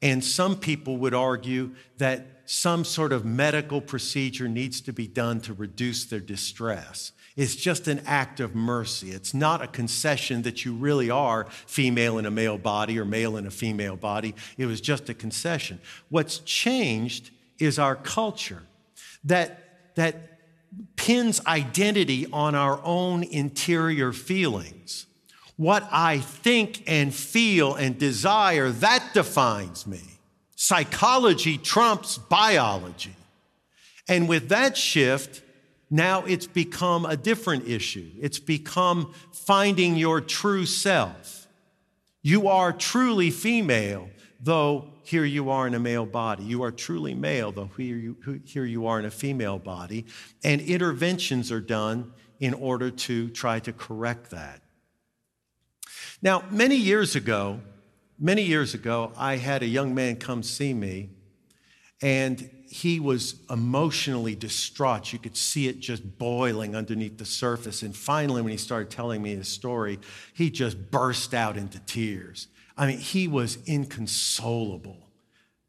And 0.00 0.22
some 0.22 0.56
people 0.56 0.96
would 0.98 1.12
argue 1.12 1.74
that 1.98 2.42
some 2.44 2.84
sort 2.84 3.12
of 3.12 3.24
medical 3.24 3.80
procedure 3.80 4.46
needs 4.46 4.80
to 4.82 4.92
be 4.92 5.08
done 5.08 5.40
to 5.40 5.52
reduce 5.52 6.04
their 6.04 6.20
distress. 6.20 7.10
It's 7.36 7.56
just 7.56 7.88
an 7.88 8.00
act 8.06 8.38
of 8.38 8.54
mercy. 8.54 9.10
It's 9.10 9.34
not 9.34 9.60
a 9.60 9.66
concession 9.66 10.42
that 10.42 10.64
you 10.64 10.72
really 10.72 11.10
are 11.10 11.46
female 11.66 12.16
in 12.18 12.26
a 12.26 12.30
male 12.30 12.58
body 12.58 12.96
or 12.96 13.04
male 13.04 13.36
in 13.36 13.44
a 13.44 13.50
female 13.50 13.96
body. 13.96 14.36
It 14.56 14.66
was 14.66 14.80
just 14.80 15.08
a 15.08 15.14
concession. 15.14 15.80
What's 16.10 16.38
changed 16.38 17.32
is 17.58 17.80
our 17.80 17.96
culture 17.96 18.62
that, 19.24 19.96
that 19.96 20.38
pins 20.94 21.44
identity 21.44 22.28
on 22.32 22.54
our 22.54 22.80
own 22.84 23.24
interior 23.24 24.12
feelings. 24.12 25.06
What 25.56 25.86
I 25.92 26.18
think 26.18 26.82
and 26.86 27.14
feel 27.14 27.74
and 27.74 27.98
desire, 27.98 28.70
that 28.70 29.10
defines 29.14 29.86
me. 29.86 30.00
Psychology 30.56 31.58
trumps 31.58 32.18
biology. 32.18 33.14
And 34.08 34.28
with 34.28 34.48
that 34.48 34.76
shift, 34.76 35.42
now 35.90 36.24
it's 36.24 36.46
become 36.46 37.06
a 37.06 37.16
different 37.16 37.68
issue. 37.68 38.10
It's 38.20 38.38
become 38.38 39.14
finding 39.32 39.96
your 39.96 40.20
true 40.20 40.66
self. 40.66 41.46
You 42.22 42.48
are 42.48 42.72
truly 42.72 43.30
female, 43.30 44.08
though 44.40 44.88
here 45.04 45.24
you 45.24 45.50
are 45.50 45.66
in 45.66 45.74
a 45.74 45.78
male 45.78 46.06
body. 46.06 46.42
You 46.44 46.62
are 46.62 46.72
truly 46.72 47.14
male, 47.14 47.52
though 47.52 47.70
here 47.76 47.96
you, 47.96 48.16
here 48.44 48.64
you 48.64 48.86
are 48.86 48.98
in 48.98 49.04
a 49.04 49.10
female 49.10 49.58
body. 49.58 50.06
And 50.42 50.60
interventions 50.62 51.52
are 51.52 51.60
done 51.60 52.12
in 52.40 52.54
order 52.54 52.90
to 52.90 53.28
try 53.28 53.60
to 53.60 53.72
correct 53.72 54.30
that. 54.30 54.62
Now, 56.24 56.42
many 56.50 56.76
years 56.76 57.16
ago, 57.16 57.60
many 58.18 58.40
years 58.40 58.72
ago, 58.72 59.12
I 59.14 59.36
had 59.36 59.62
a 59.62 59.66
young 59.66 59.94
man 59.94 60.16
come 60.16 60.42
see 60.42 60.72
me, 60.72 61.10
and 62.00 62.50
he 62.66 62.98
was 62.98 63.42
emotionally 63.50 64.34
distraught. 64.34 65.12
You 65.12 65.18
could 65.18 65.36
see 65.36 65.68
it 65.68 65.80
just 65.80 66.18
boiling 66.18 66.74
underneath 66.74 67.18
the 67.18 67.26
surface. 67.26 67.82
And 67.82 67.94
finally, 67.94 68.40
when 68.40 68.52
he 68.52 68.56
started 68.56 68.90
telling 68.90 69.20
me 69.20 69.36
his 69.36 69.48
story, 69.48 69.98
he 70.32 70.48
just 70.48 70.90
burst 70.90 71.34
out 71.34 71.58
into 71.58 71.78
tears. 71.80 72.48
I 72.74 72.86
mean, 72.86 72.98
he 72.98 73.28
was 73.28 73.58
inconsolable. 73.66 75.10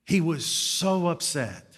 He 0.06 0.22
was 0.22 0.46
so 0.46 1.08
upset. 1.08 1.75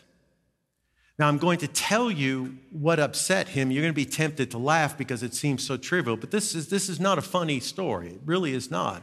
Now, 1.20 1.28
I'm 1.28 1.40
going 1.40 1.58
to 1.60 1.68
tell 1.68 2.12
you 2.12 2.58
what 2.72 3.00
upset 3.00 3.50
him. 3.50 3.72
You're 3.72 3.82
going 3.82 3.94
to 3.94 3.96
be 3.96 4.06
tempted 4.06 4.52
to 4.52 4.60
laugh 4.60 4.98
because 4.98 5.24
it 5.24 5.34
seems 5.34 5.66
so 5.66 5.76
trivial, 5.76 6.16
but 6.16 6.30
this 6.30 6.54
is, 6.54 6.70
this 6.70 6.90
is 6.90 7.00
not 7.00 7.18
a 7.18 7.24
funny 7.24 7.60
story. 7.60 8.10
It 8.10 8.22
really 8.24 8.54
is 8.54 8.70
not. 8.70 9.02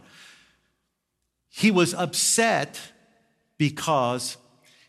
He 1.49 1.73
was 1.73 1.93
upset 1.93 2.81
because 3.59 4.37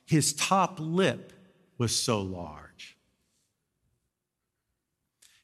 his 0.05 0.33
top 0.33 0.77
lip 0.79 1.33
was 1.79 1.95
so 1.95 2.21
large. 2.21 2.95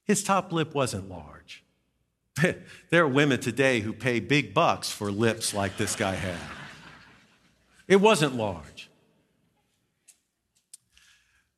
His 0.04 0.24
top 0.24 0.52
lip 0.52 0.76
wasn't 0.76 1.10
large. 1.10 1.64
there 2.90 3.04
are 3.04 3.08
women 3.08 3.40
today 3.40 3.80
who 3.80 3.92
pay 3.92 4.20
big 4.20 4.54
bucks 4.54 4.92
for 4.92 5.12
lips 5.12 5.54
like 5.54 5.78
this 5.78 5.96
guy 5.96 6.14
had. 6.14 6.38
It 7.88 7.98
wasn't 7.98 8.36
large. 8.36 8.91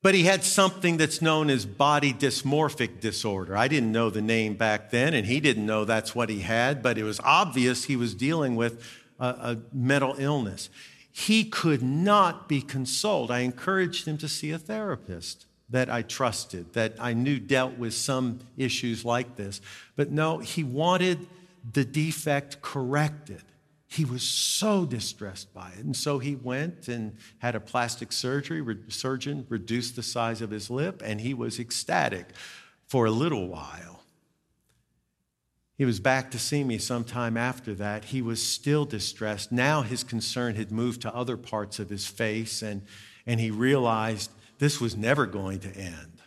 But 0.04 0.16
he 0.16 0.26
had 0.26 0.44
something 0.44 0.98
that's 0.98 1.22
known 1.22 1.50
as 1.50 1.66
body 1.66 2.14
dysmorphic 2.14 3.00
disorder. 3.00 3.56
I 3.56 3.70
didn't 3.70 3.94
know 3.94 4.10
the 4.10 4.22
name 4.22 4.56
back 4.56 4.92
then, 4.92 5.14
and 5.14 5.26
he 5.26 5.40
didn't 5.40 5.66
know 5.66 5.86
that's 5.86 6.14
what 6.14 6.30
he 6.30 6.42
had, 6.42 6.84
but 6.84 6.98
it 6.98 7.04
was 7.04 7.22
obvious 7.22 7.86
he 7.86 7.96
was 7.96 8.14
dealing 8.14 8.58
with 8.58 8.86
a, 9.18 9.26
a 9.26 9.58
mental 9.72 10.16
illness. 10.18 10.70
He 11.10 11.46
could 11.46 11.82
not 11.82 12.50
be 12.50 12.62
consoled. 12.62 13.32
I 13.32 13.40
encouraged 13.40 14.06
him 14.06 14.18
to 14.18 14.28
see 14.28 14.52
a 14.52 14.60
therapist 14.60 15.46
that 15.70 15.90
I 15.90 16.02
trusted, 16.02 16.74
that 16.74 16.96
I 17.00 17.14
knew 17.14 17.40
dealt 17.40 17.78
with 17.78 17.94
some 17.94 18.42
issues 18.58 19.06
like 19.06 19.38
this. 19.38 19.62
But 19.96 20.12
no, 20.12 20.40
he 20.40 20.66
wanted 20.66 21.28
the 21.72 21.86
defect 21.86 22.62
corrected. 22.62 23.44
He 23.94 24.06
was 24.06 24.24
so 24.24 24.88
distressed 24.88 25.54
by 25.54 25.70
it. 25.78 25.86
And 25.86 25.96
so 25.96 26.18
he 26.18 26.36
went 26.36 26.88
and 26.88 27.16
had 27.38 27.54
a 27.54 27.60
plastic 27.60 28.12
surgery, 28.12 28.60
re- 28.60 28.80
surgeon 28.88 29.46
reduced 29.50 29.96
the 29.96 30.02
size 30.02 30.42
of 30.42 30.50
his 30.50 30.72
lip, 30.72 31.04
and 31.06 31.22
he 31.22 31.36
was 31.36 31.60
ecstatic 31.60 32.30
for 32.88 33.06
a 33.06 33.12
little 33.12 33.48
while. 33.48 34.04
He 35.78 35.86
was 35.86 36.00
back 36.00 36.32
to 36.32 36.40
see 36.40 36.64
me 36.64 36.80
sometime 36.80 37.38
after 37.38 37.76
that. 37.76 38.06
He 38.06 38.24
was 38.24 38.42
still 38.42 38.86
distressed. 38.86 39.52
Now 39.52 39.84
his 39.84 40.04
concern 40.04 40.56
had 40.56 40.72
moved 40.72 41.04
to 41.04 41.14
other 41.14 41.38
parts 41.38 41.78
of 41.78 41.92
his 41.92 42.08
face, 42.08 42.64
and, 42.64 42.82
and 43.28 43.40
he 43.40 43.52
realized 43.52 44.32
this 44.58 44.82
was 44.82 44.98
never 44.98 45.28
going 45.28 45.60
to 45.60 45.78
end. 45.78 46.20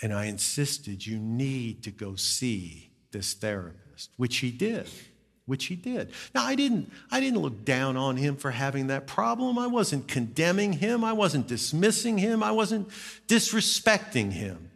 And 0.00 0.14
I 0.14 0.26
insisted, 0.26 1.04
you 1.04 1.18
need 1.18 1.82
to 1.82 1.90
go 1.90 2.14
see 2.14 2.92
this 3.10 3.34
therapist, 3.34 4.12
which 4.16 4.36
he 4.36 4.52
did 4.52 4.88
which 5.46 5.66
he 5.66 5.76
did. 5.76 6.10
Now, 6.34 6.44
I 6.44 6.54
didn't, 6.54 6.92
I 7.10 7.20
didn't 7.20 7.40
look 7.40 7.64
down 7.64 7.96
on 7.96 8.16
him 8.16 8.36
for 8.36 8.50
having 8.50 8.88
that 8.88 9.06
problem. 9.06 9.58
I 9.58 9.68
wasn't 9.68 10.08
condemning 10.08 10.74
him. 10.74 11.04
I 11.04 11.12
wasn't 11.12 11.46
dismissing 11.46 12.18
him. 12.18 12.42
I 12.42 12.50
wasn't 12.50 12.88
disrespecting 13.28 14.32
him. 14.32 14.70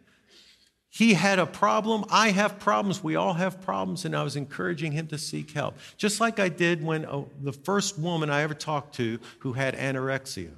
He 0.89 1.13
had 1.13 1.39
a 1.39 1.45
problem. 1.45 2.05
I 2.09 2.31
have 2.31 2.59
problems. 2.59 3.03
We 3.03 3.15
all 3.15 3.33
have 3.33 3.61
problems. 3.61 4.05
And 4.05 4.15
I 4.15 4.23
was 4.23 4.35
encouraging 4.35 4.93
him 4.93 5.07
to 5.07 5.17
seek 5.17 5.51
help. 5.51 5.77
Just 5.97 6.19
like 6.19 6.39
I 6.39 6.49
did 6.49 6.83
when 6.83 7.05
uh, 7.05 7.23
the 7.41 7.53
first 7.53 7.97
woman 7.97 8.29
I 8.29 8.41
ever 8.41 8.53
talked 8.53 8.95
to 8.95 9.19
who 9.39 9.53
had 9.53 9.75
anorexia. 9.75 10.51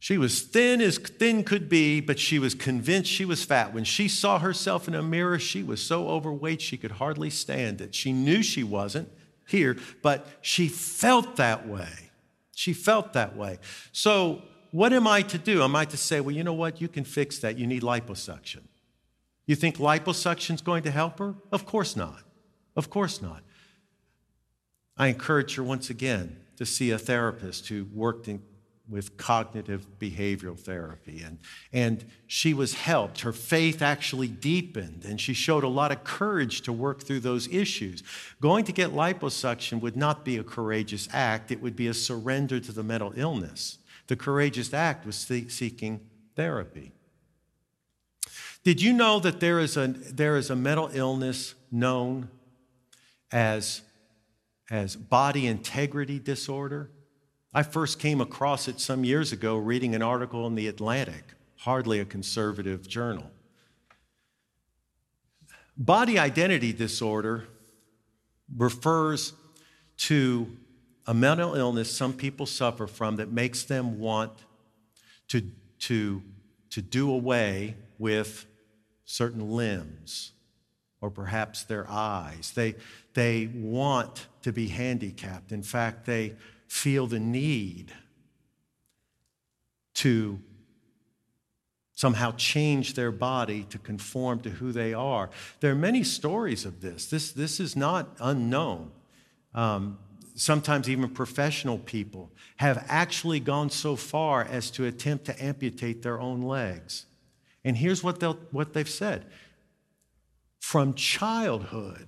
She 0.00 0.16
was 0.16 0.42
thin 0.42 0.80
as 0.80 0.96
thin 0.98 1.42
could 1.42 1.68
be, 1.68 2.00
but 2.00 2.20
she 2.20 2.38
was 2.38 2.54
convinced 2.54 3.10
she 3.10 3.24
was 3.24 3.44
fat. 3.44 3.74
When 3.74 3.84
she 3.84 4.06
saw 4.06 4.38
herself 4.38 4.86
in 4.86 4.94
a 4.94 5.02
mirror, 5.02 5.38
she 5.38 5.62
was 5.62 5.82
so 5.82 6.08
overweight 6.08 6.62
she 6.62 6.76
could 6.76 6.92
hardly 6.92 7.30
stand 7.30 7.80
it. 7.80 7.94
She 7.94 8.12
knew 8.12 8.42
she 8.42 8.62
wasn't 8.62 9.10
here, 9.48 9.76
but 10.02 10.26
she 10.40 10.68
felt 10.68 11.36
that 11.36 11.66
way. 11.66 12.10
She 12.54 12.72
felt 12.72 13.12
that 13.14 13.36
way. 13.36 13.58
So, 13.92 14.42
what 14.70 14.92
am 14.92 15.06
I 15.06 15.22
to 15.22 15.38
do? 15.38 15.62
Am 15.62 15.74
I 15.74 15.86
to 15.86 15.96
say, 15.96 16.20
well, 16.20 16.34
you 16.34 16.44
know 16.44 16.52
what? 16.52 16.80
You 16.80 16.88
can 16.88 17.04
fix 17.04 17.38
that. 17.38 17.58
You 17.58 17.66
need 17.66 17.82
liposuction. 17.82 18.62
You 19.46 19.56
think 19.56 19.78
liposuction 19.78 20.56
is 20.56 20.60
going 20.60 20.82
to 20.82 20.90
help 20.90 21.18
her? 21.18 21.34
Of 21.50 21.64
course 21.64 21.96
not. 21.96 22.22
Of 22.76 22.90
course 22.90 23.22
not. 23.22 23.42
I 24.96 25.06
encourage 25.06 25.54
her 25.54 25.62
once 25.62 25.88
again 25.88 26.36
to 26.56 26.66
see 26.66 26.90
a 26.90 26.98
therapist 26.98 27.68
who 27.68 27.86
worked 27.94 28.28
in 28.28 28.42
with 28.88 29.16
cognitive 29.16 29.86
behavioral 29.98 30.58
therapy. 30.58 31.22
And, 31.22 31.38
and 31.72 32.04
she 32.26 32.54
was 32.54 32.74
helped. 32.74 33.20
Her 33.20 33.32
faith 33.32 33.82
actually 33.82 34.28
deepened, 34.28 35.04
and 35.06 35.20
she 35.20 35.34
showed 35.34 35.64
a 35.64 35.68
lot 35.68 35.92
of 35.92 36.04
courage 36.04 36.62
to 36.62 36.72
work 36.72 37.02
through 37.02 37.20
those 37.20 37.48
issues. 37.48 38.02
Going 38.40 38.64
to 38.64 38.72
get 38.72 38.90
liposuction 38.90 39.80
would 39.80 39.96
not 39.96 40.24
be 40.24 40.38
a 40.38 40.44
courageous 40.44 41.08
act, 41.12 41.50
it 41.50 41.60
would 41.60 41.76
be 41.76 41.88
a 41.88 41.94
surrender 41.94 42.60
to 42.60 42.72
the 42.72 42.82
mental 42.82 43.12
illness. 43.14 43.78
The 44.06 44.16
courageous 44.16 44.72
act 44.72 45.04
was 45.04 45.16
seeking 45.16 46.00
therapy. 46.34 46.92
Did 48.64 48.80
you 48.82 48.92
know 48.92 49.20
that 49.20 49.40
there 49.40 49.60
is 49.60 49.76
a, 49.76 49.88
there 49.88 50.36
is 50.36 50.50
a 50.50 50.56
mental 50.56 50.90
illness 50.92 51.54
known 51.70 52.30
as, 53.30 53.82
as 54.70 54.96
body 54.96 55.46
integrity 55.46 56.18
disorder? 56.18 56.90
I 57.52 57.62
first 57.62 57.98
came 57.98 58.20
across 58.20 58.68
it 58.68 58.80
some 58.80 59.04
years 59.04 59.32
ago 59.32 59.56
reading 59.56 59.94
an 59.94 60.02
article 60.02 60.46
in 60.46 60.54
The 60.54 60.68
Atlantic, 60.68 61.24
hardly 61.56 61.98
a 62.00 62.04
conservative 62.04 62.86
journal. 62.86 63.30
Body 65.76 66.18
identity 66.18 66.72
disorder 66.72 67.48
refers 68.56 69.32
to 69.98 70.56
a 71.06 71.14
mental 71.14 71.54
illness 71.54 71.90
some 71.90 72.12
people 72.12 72.46
suffer 72.46 72.86
from 72.86 73.16
that 73.16 73.30
makes 73.30 73.62
them 73.62 73.98
want 73.98 74.32
to 75.28 75.42
to, 75.80 76.22
to 76.70 76.82
do 76.82 77.10
away 77.10 77.76
with 77.98 78.46
certain 79.04 79.50
limbs 79.50 80.32
or 81.00 81.10
perhaps 81.10 81.64
their 81.64 81.88
eyes. 81.88 82.52
They, 82.54 82.74
they 83.14 83.46
want 83.54 84.26
to 84.42 84.52
be 84.52 84.68
handicapped. 84.68 85.52
In 85.52 85.62
fact, 85.62 86.06
they 86.06 86.34
feel 86.68 87.06
the 87.06 87.18
need 87.18 87.92
to 89.94 90.38
somehow 91.94 92.30
change 92.36 92.94
their 92.94 93.10
body 93.10 93.64
to 93.64 93.78
conform 93.78 94.38
to 94.38 94.50
who 94.50 94.70
they 94.70 94.94
are. 94.94 95.30
There 95.58 95.72
are 95.72 95.74
many 95.74 96.04
stories 96.04 96.64
of 96.64 96.80
this. 96.80 97.06
This, 97.06 97.32
this 97.32 97.58
is 97.58 97.74
not 97.74 98.16
unknown. 98.20 98.92
Um, 99.52 99.98
sometimes 100.36 100.88
even 100.88 101.08
professional 101.08 101.78
people 101.78 102.30
have 102.58 102.84
actually 102.88 103.40
gone 103.40 103.70
so 103.70 103.96
far 103.96 104.44
as 104.44 104.70
to 104.70 104.84
attempt 104.84 105.24
to 105.24 105.44
amputate 105.44 106.02
their 106.02 106.20
own 106.20 106.42
legs. 106.42 107.06
And 107.64 107.76
here's 107.76 108.04
what, 108.04 108.20
they'll, 108.20 108.38
what 108.52 108.72
they've 108.72 108.88
said 108.88 109.26
from 110.60 110.94
childhood, 110.94 112.06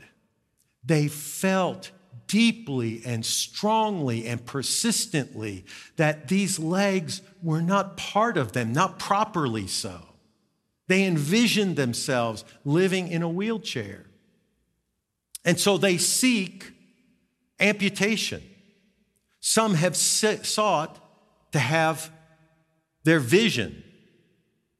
they 0.84 1.08
felt 1.08 1.90
deeply 2.30 3.02
and 3.04 3.26
strongly 3.26 4.24
and 4.28 4.46
persistently 4.46 5.64
that 5.96 6.28
these 6.28 6.60
legs 6.60 7.22
were 7.42 7.60
not 7.60 7.96
part 7.96 8.36
of 8.36 8.52
them, 8.52 8.72
not 8.72 9.00
properly 9.00 9.66
so. 9.66 10.00
They 10.86 11.04
envisioned 11.04 11.74
themselves 11.74 12.44
living 12.64 13.08
in 13.08 13.22
a 13.22 13.28
wheelchair. 13.28 14.06
And 15.44 15.58
so 15.58 15.76
they 15.76 15.98
seek 15.98 16.70
amputation. 17.58 18.42
Some 19.40 19.74
have 19.74 19.96
sought 19.96 20.98
to 21.50 21.58
have 21.58 22.12
their 23.02 23.18
vision 23.18 23.82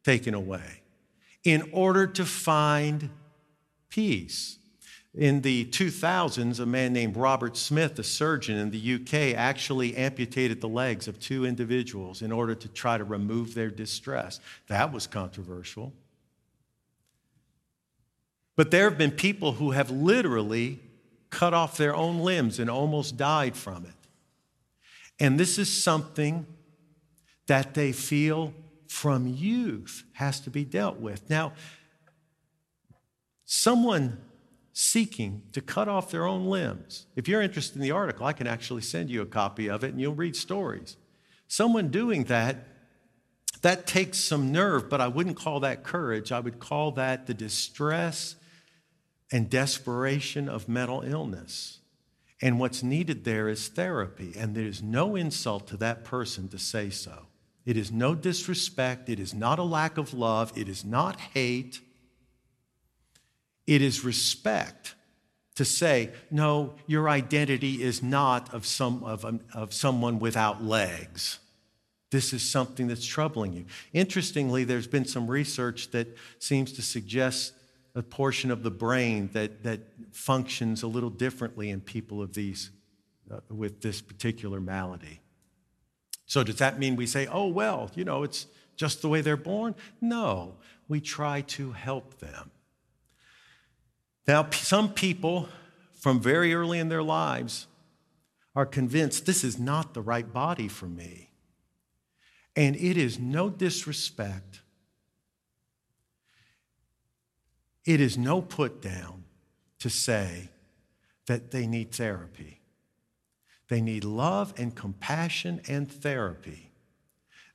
taken 0.04 0.34
away 0.34 0.82
in 1.42 1.68
order 1.72 2.06
to 2.06 2.24
find 2.24 3.10
peace. 3.88 4.56
In 5.14 5.40
the 5.40 5.64
2000s, 5.66 6.60
a 6.60 6.66
man 6.66 6.92
named 6.92 7.16
Robert 7.16 7.56
Smith, 7.56 7.98
a 7.98 8.04
surgeon 8.04 8.56
in 8.56 8.70
the 8.70 8.94
UK, 8.94 9.36
actually 9.36 9.96
amputated 9.96 10.60
the 10.60 10.68
legs 10.68 11.08
of 11.08 11.18
two 11.18 11.44
individuals 11.44 12.22
in 12.22 12.30
order 12.30 12.54
to 12.54 12.68
try 12.68 12.96
to 12.96 13.02
remove 13.02 13.54
their 13.54 13.70
distress. 13.70 14.38
That 14.68 14.92
was 14.92 15.08
controversial. 15.08 15.92
But 18.54 18.70
there 18.70 18.88
have 18.88 18.98
been 18.98 19.10
people 19.10 19.52
who 19.52 19.72
have 19.72 19.90
literally 19.90 20.78
cut 21.28 21.54
off 21.54 21.76
their 21.76 21.94
own 21.94 22.20
limbs 22.20 22.60
and 22.60 22.70
almost 22.70 23.16
died 23.16 23.56
from 23.56 23.84
it. 23.86 23.94
And 25.18 25.40
this 25.40 25.58
is 25.58 25.82
something 25.82 26.46
that 27.46 27.74
they 27.74 27.90
feel 27.90 28.54
from 28.86 29.26
youth 29.26 30.04
has 30.12 30.40
to 30.40 30.50
be 30.50 30.64
dealt 30.64 30.98
with. 30.98 31.28
Now, 31.28 31.52
someone 33.44 34.18
seeking 34.80 35.42
to 35.52 35.60
cut 35.60 35.88
off 35.88 36.10
their 36.10 36.24
own 36.24 36.46
limbs, 36.46 37.04
if 37.14 37.28
you're 37.28 37.42
interested 37.42 37.76
in 37.76 37.82
the 37.82 37.90
article, 37.90 38.24
I 38.24 38.32
can 38.32 38.46
actually 38.46 38.80
send 38.80 39.10
you 39.10 39.20
a 39.20 39.26
copy 39.26 39.68
of 39.68 39.84
it 39.84 39.90
and 39.90 40.00
you'll 40.00 40.14
read 40.14 40.34
stories. 40.34 40.96
Someone 41.48 41.88
doing 41.88 42.24
that, 42.24 42.66
that 43.60 43.86
takes 43.86 44.18
some 44.18 44.50
nerve, 44.50 44.88
but 44.88 45.02
I 45.02 45.08
wouldn't 45.08 45.36
call 45.36 45.60
that 45.60 45.84
courage. 45.84 46.32
I 46.32 46.40
would 46.40 46.58
call 46.58 46.92
that 46.92 47.26
the 47.26 47.34
distress 47.34 48.36
and 49.30 49.50
desperation 49.50 50.48
of 50.48 50.66
mental 50.66 51.02
illness. 51.02 51.80
And 52.40 52.58
what's 52.58 52.82
needed 52.82 53.24
there 53.24 53.50
is 53.50 53.68
therapy. 53.68 54.32
And 54.34 54.54
there 54.54 54.64
is 54.64 54.82
no 54.82 55.14
insult 55.14 55.66
to 55.68 55.76
that 55.76 56.04
person 56.04 56.48
to 56.48 56.58
say 56.58 56.88
so. 56.88 57.26
It 57.66 57.76
is 57.76 57.92
no 57.92 58.14
disrespect. 58.14 59.10
It 59.10 59.20
is 59.20 59.34
not 59.34 59.58
a 59.58 59.62
lack 59.62 59.98
of 59.98 60.14
love. 60.14 60.56
It 60.56 60.70
is 60.70 60.86
not 60.86 61.20
hate. 61.20 61.80
It 63.70 63.82
is 63.82 64.04
respect 64.04 64.96
to 65.54 65.64
say, 65.64 66.10
no, 66.28 66.74
your 66.88 67.08
identity 67.08 67.84
is 67.84 68.02
not 68.02 68.52
of, 68.52 68.66
some, 68.66 69.04
of, 69.04 69.24
um, 69.24 69.38
of 69.54 69.72
someone 69.72 70.18
without 70.18 70.64
legs. 70.64 71.38
This 72.10 72.32
is 72.32 72.42
something 72.42 72.88
that's 72.88 73.06
troubling 73.06 73.52
you. 73.52 73.66
Interestingly, 73.92 74.64
there's 74.64 74.88
been 74.88 75.04
some 75.04 75.30
research 75.30 75.92
that 75.92 76.08
seems 76.40 76.72
to 76.72 76.82
suggest 76.82 77.52
a 77.94 78.02
portion 78.02 78.50
of 78.50 78.64
the 78.64 78.72
brain 78.72 79.30
that, 79.34 79.62
that 79.62 79.78
functions 80.10 80.82
a 80.82 80.88
little 80.88 81.08
differently 81.08 81.70
in 81.70 81.80
people 81.80 82.20
of 82.20 82.34
these, 82.34 82.70
uh, 83.30 83.38
with 83.50 83.82
this 83.82 84.00
particular 84.00 84.60
malady. 84.60 85.20
So, 86.26 86.42
does 86.42 86.56
that 86.56 86.80
mean 86.80 86.96
we 86.96 87.06
say, 87.06 87.28
oh, 87.28 87.46
well, 87.46 87.88
you 87.94 88.04
know, 88.04 88.24
it's 88.24 88.48
just 88.74 89.00
the 89.00 89.08
way 89.08 89.20
they're 89.20 89.36
born? 89.36 89.76
No, 90.00 90.56
we 90.88 91.00
try 91.00 91.42
to 91.42 91.70
help 91.70 92.18
them. 92.18 92.50
Now, 94.26 94.48
some 94.50 94.92
people 94.92 95.48
from 95.92 96.20
very 96.20 96.54
early 96.54 96.78
in 96.78 96.88
their 96.88 97.02
lives 97.02 97.66
are 98.54 98.66
convinced 98.66 99.26
this 99.26 99.44
is 99.44 99.58
not 99.58 99.94
the 99.94 100.02
right 100.02 100.30
body 100.32 100.68
for 100.68 100.86
me. 100.86 101.30
And 102.56 102.76
it 102.76 102.96
is 102.96 103.18
no 103.18 103.48
disrespect 103.48 104.60
It 107.84 108.00
is 108.00 108.18
no 108.18 108.42
put 108.42 108.82
down 108.82 109.24
to 109.78 109.88
say 109.88 110.50
that 111.26 111.50
they 111.50 111.66
need 111.66 111.92
therapy. 111.92 112.60
They 113.68 113.80
need 113.80 114.04
love 114.04 114.52
and 114.56 114.74
compassion 114.74 115.60
and 115.68 115.90
therapy. 115.90 116.70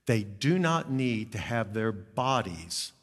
They 0.08 0.24
do 0.24 0.58
not 0.58 0.92
need 0.92 1.32
to 1.34 1.38
have 1.38 1.74
their 1.74 1.92
bodies 1.92 2.94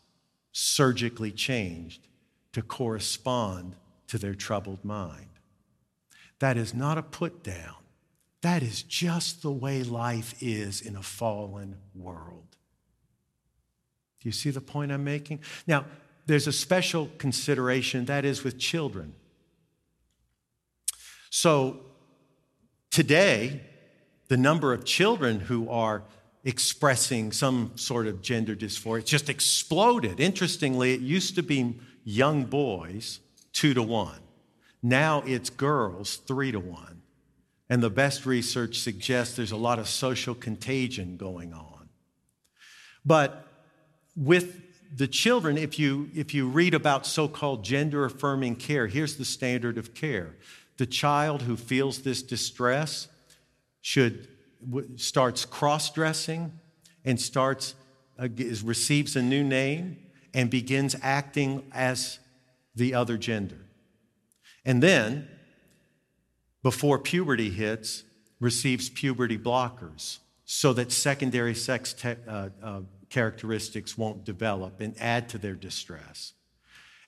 surgically 0.52 1.30
changed 1.30 2.06
to 2.52 2.62
correspond 2.62 3.76
to 4.08 4.18
their 4.18 4.34
troubled 4.34 4.84
mind. 4.84 5.28
That 6.38 6.56
is 6.56 6.74
not 6.74 6.98
a 6.98 7.02
put 7.02 7.42
down. 7.42 7.76
That 8.42 8.62
is 8.62 8.82
just 8.82 9.42
the 9.42 9.52
way 9.52 9.82
life 9.82 10.34
is 10.40 10.80
in 10.80 10.96
a 10.96 11.02
fallen 11.02 11.76
world. 11.94 12.56
Do 14.20 14.28
you 14.28 14.32
see 14.32 14.50
the 14.50 14.60
point 14.60 14.92
I'm 14.92 15.04
making? 15.04 15.40
Now, 15.66 15.84
there's 16.26 16.46
a 16.46 16.52
special 16.52 17.10
consideration 17.18 18.04
that 18.06 18.24
is 18.24 18.44
with 18.44 18.58
children. 18.58 19.14
So 21.30 21.80
today, 22.90 23.62
the 24.28 24.36
number 24.36 24.72
of 24.72 24.84
children 24.84 25.40
who 25.40 25.68
are 25.68 26.04
expressing 26.44 27.32
some 27.32 27.72
sort 27.76 28.06
of 28.06 28.20
gender 28.20 28.54
dysphoria 28.54 29.04
just 29.04 29.28
exploded. 29.28 30.20
Interestingly, 30.20 30.92
it 30.92 31.00
used 31.00 31.34
to 31.36 31.42
be 31.42 31.78
young 32.04 32.44
boys, 32.44 33.20
two 33.52 33.74
to 33.74 33.82
one. 33.82 34.20
Now 34.82 35.22
it's 35.26 35.50
girls, 35.50 36.16
three 36.16 36.52
to 36.52 36.60
one. 36.60 37.02
And 37.68 37.82
the 37.82 37.90
best 37.90 38.26
research 38.26 38.78
suggests 38.78 39.36
there's 39.36 39.52
a 39.52 39.56
lot 39.56 39.78
of 39.78 39.88
social 39.88 40.34
contagion 40.34 41.16
going 41.16 41.54
on. 41.54 41.88
But 43.04 43.46
with 44.14 44.60
the 44.94 45.08
children, 45.08 45.56
if 45.56 45.78
you, 45.78 46.10
if 46.14 46.34
you 46.34 46.48
read 46.48 46.74
about 46.74 47.06
so 47.06 47.28
called 47.28 47.64
gender 47.64 48.04
affirming 48.04 48.56
care, 48.56 48.88
here's 48.88 49.16
the 49.16 49.24
standard 49.24 49.78
of 49.78 49.94
care. 49.94 50.36
The 50.76 50.86
child 50.86 51.42
who 51.42 51.56
feels 51.56 52.02
this 52.02 52.22
distress 52.22 53.08
should 53.80 54.28
starts 54.96 55.44
cross 55.44 55.90
dressing 55.90 56.52
and 57.04 57.20
starts 57.20 57.74
uh, 58.18 58.28
receives 58.62 59.16
a 59.16 59.22
new 59.22 59.42
name 59.42 59.96
and 60.34 60.50
begins 60.50 60.96
acting 61.02 61.64
as 61.72 62.18
the 62.74 62.94
other 62.94 63.16
gender. 63.16 63.66
And 64.64 64.82
then, 64.82 65.28
before 66.62 66.98
puberty 66.98 67.50
hits, 67.50 68.04
receives 68.40 68.88
puberty 68.88 69.38
blockers 69.38 70.18
so 70.44 70.72
that 70.72 70.92
secondary 70.92 71.54
sex 71.54 71.92
te- 71.92 72.16
uh, 72.28 72.48
uh, 72.62 72.80
characteristics 73.08 73.96
won't 73.96 74.24
develop 74.24 74.80
and 74.80 74.94
add 75.00 75.28
to 75.30 75.38
their 75.38 75.54
distress. 75.54 76.32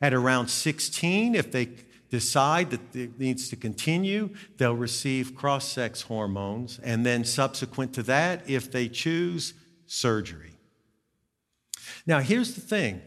At 0.01 0.13
around 0.13 0.49
16, 0.49 1.35
if 1.35 1.51
they 1.51 1.71
decide 2.11 2.71
that 2.71 2.95
it 2.95 3.19
needs 3.19 3.49
to 3.49 3.57
continue, 3.57 4.31
they'll 4.57 4.77
receive 4.77 5.35
cross 5.35 5.69
sex 5.69 6.03
hormones, 6.03 6.79
and 6.83 7.05
then 7.05 7.25
subsequent 7.25 7.93
to 7.95 8.03
that, 8.05 8.49
if 8.49 8.71
they 8.71 8.89
choose, 8.89 9.55
surgery. 9.87 10.53
Now, 12.07 12.21
here's 12.21 12.55
the 12.55 12.61
thing 12.61 13.03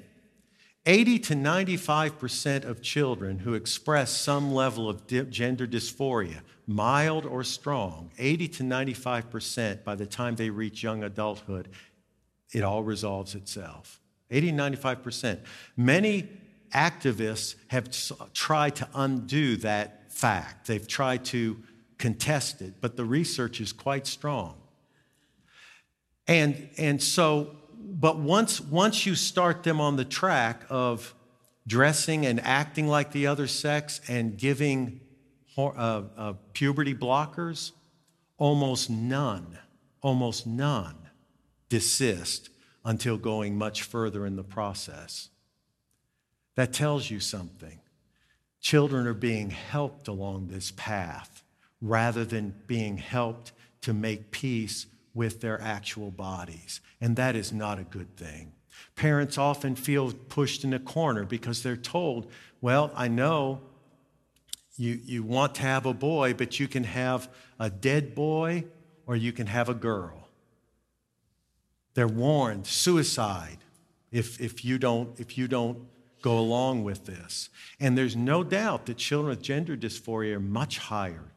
80 0.88 1.19
to 1.19 1.34
95% 1.34 2.63
of 2.63 2.82
children 2.82 3.39
who 3.39 3.56
express 3.56 4.10
some 4.10 4.54
level 4.54 4.89
of 4.89 5.06
gender 5.30 5.67
dysphoria, 5.67 6.39
mild 6.65 7.26
or 7.26 7.43
strong, 7.43 8.10
80 8.17 8.47
to 8.47 8.63
95% 8.63 9.84
by 9.84 9.95
the 9.95 10.06
time 10.06 10.38
they 10.38 10.50
reach 10.50 10.82
young 10.84 11.04
adulthood, 11.04 11.67
it 12.54 12.63
all 12.63 12.84
resolves 12.84 13.36
itself. 13.36 14.00
80, 14.32 14.52
to 14.52 14.58
95%. 14.58 15.39
Many 15.76 16.30
activists 16.73 17.56
have 17.67 17.89
tried 18.34 18.78
to 18.78 18.88
undo 18.95 19.58
that 19.58 20.12
fact. 20.12 20.67
They've 20.67 20.88
tried 20.88 21.26
to 21.26 21.62
contest 21.97 22.62
it, 22.62 22.76
but 22.80 22.95
the 22.95 23.04
research 23.06 23.60
is 23.60 23.73
quite 23.73 24.08
strong. 24.08 24.56
And, 26.28 26.69
and 26.78 27.04
so 27.04 27.56
but 27.99 28.19
once, 28.19 28.62
once 28.62 29.07
you 29.07 29.15
start 29.15 29.63
them 29.63 29.81
on 29.81 29.95
the 29.95 30.05
track 30.05 30.62
of 30.69 31.15
dressing 31.65 32.27
and 32.27 32.39
acting 32.41 32.88
like 32.88 33.12
the 33.12 33.25
other 33.25 33.47
sex 33.47 33.99
and 34.07 34.38
giving 34.38 35.01
uh, 35.57 36.03
uh, 36.15 36.33
puberty 36.53 36.93
blockers, 36.93 37.71
almost 38.38 38.91
none, 38.91 39.57
almost 40.01 40.45
none 40.45 40.95
desist 41.69 42.49
until 42.86 43.17
going 43.17 43.57
much 43.57 43.81
further 43.81 44.27
in 44.27 44.36
the 44.36 44.43
process. 44.43 45.29
That 46.55 46.73
tells 46.73 47.10
you 47.10 47.19
something. 47.19 47.79
Children 48.62 49.07
are 49.07 49.15
being 49.15 49.49
helped 49.49 50.07
along 50.07 50.47
this 50.47 50.71
path 50.71 51.43
rather 51.81 52.23
than 52.23 52.53
being 52.67 52.97
helped 52.97 53.53
to 53.81 53.93
make 53.93 54.29
peace 54.29 54.86
with 55.17 55.41
their 55.41 55.60
actual 55.60 56.12
bodies. 56.12 56.80
And 57.01 57.15
that 57.15 57.36
is 57.36 57.51
not 57.51 57.80
a 57.80 57.84
good 57.84 58.15
thing. 58.15 58.53
Parents 58.95 59.36
often 59.36 59.75
feel 59.75 60.12
pushed 60.12 60.63
in 60.63 60.73
a 60.73 60.80
corner 60.80 61.25
because 61.25 61.63
they're 61.63 61.75
told, 61.75 62.32
well, 62.62 62.91
I 62.95 63.08
know 63.08 63.62
you, 64.77 64.99
you 65.03 65.23
want 65.23 65.56
to 65.56 65.63
have 65.63 65.88
a 65.88 65.93
boy, 65.93 66.36
but 66.36 66.60
you 66.60 66.67
can 66.67 66.84
have 66.84 67.30
a 67.60 67.67
dead 67.67 68.13
boy 68.13 68.65
or 69.08 69.15
you 69.15 69.34
can 69.34 69.47
have 69.47 69.69
a 69.69 69.73
girl. 69.73 70.27
They're 71.95 72.08
warned 72.08 72.67
suicide 72.67 73.58
if, 74.12 74.39
if, 74.39 74.63
you 74.63 74.77
don't, 74.77 75.19
if 75.19 75.36
you 75.36 75.47
don't 75.47 75.80
go 76.21 76.38
along 76.38 76.84
with 76.84 77.08
this. 77.08 77.49
And 77.80 77.97
there's 77.97 78.15
no 78.15 78.43
doubt 78.43 78.86
that 78.86 78.97
children 78.97 79.30
with 79.30 79.41
gender 79.41 79.75
dysphoria 79.75 80.36
are 80.36 80.39
much 80.39 80.77
higher 80.77 81.32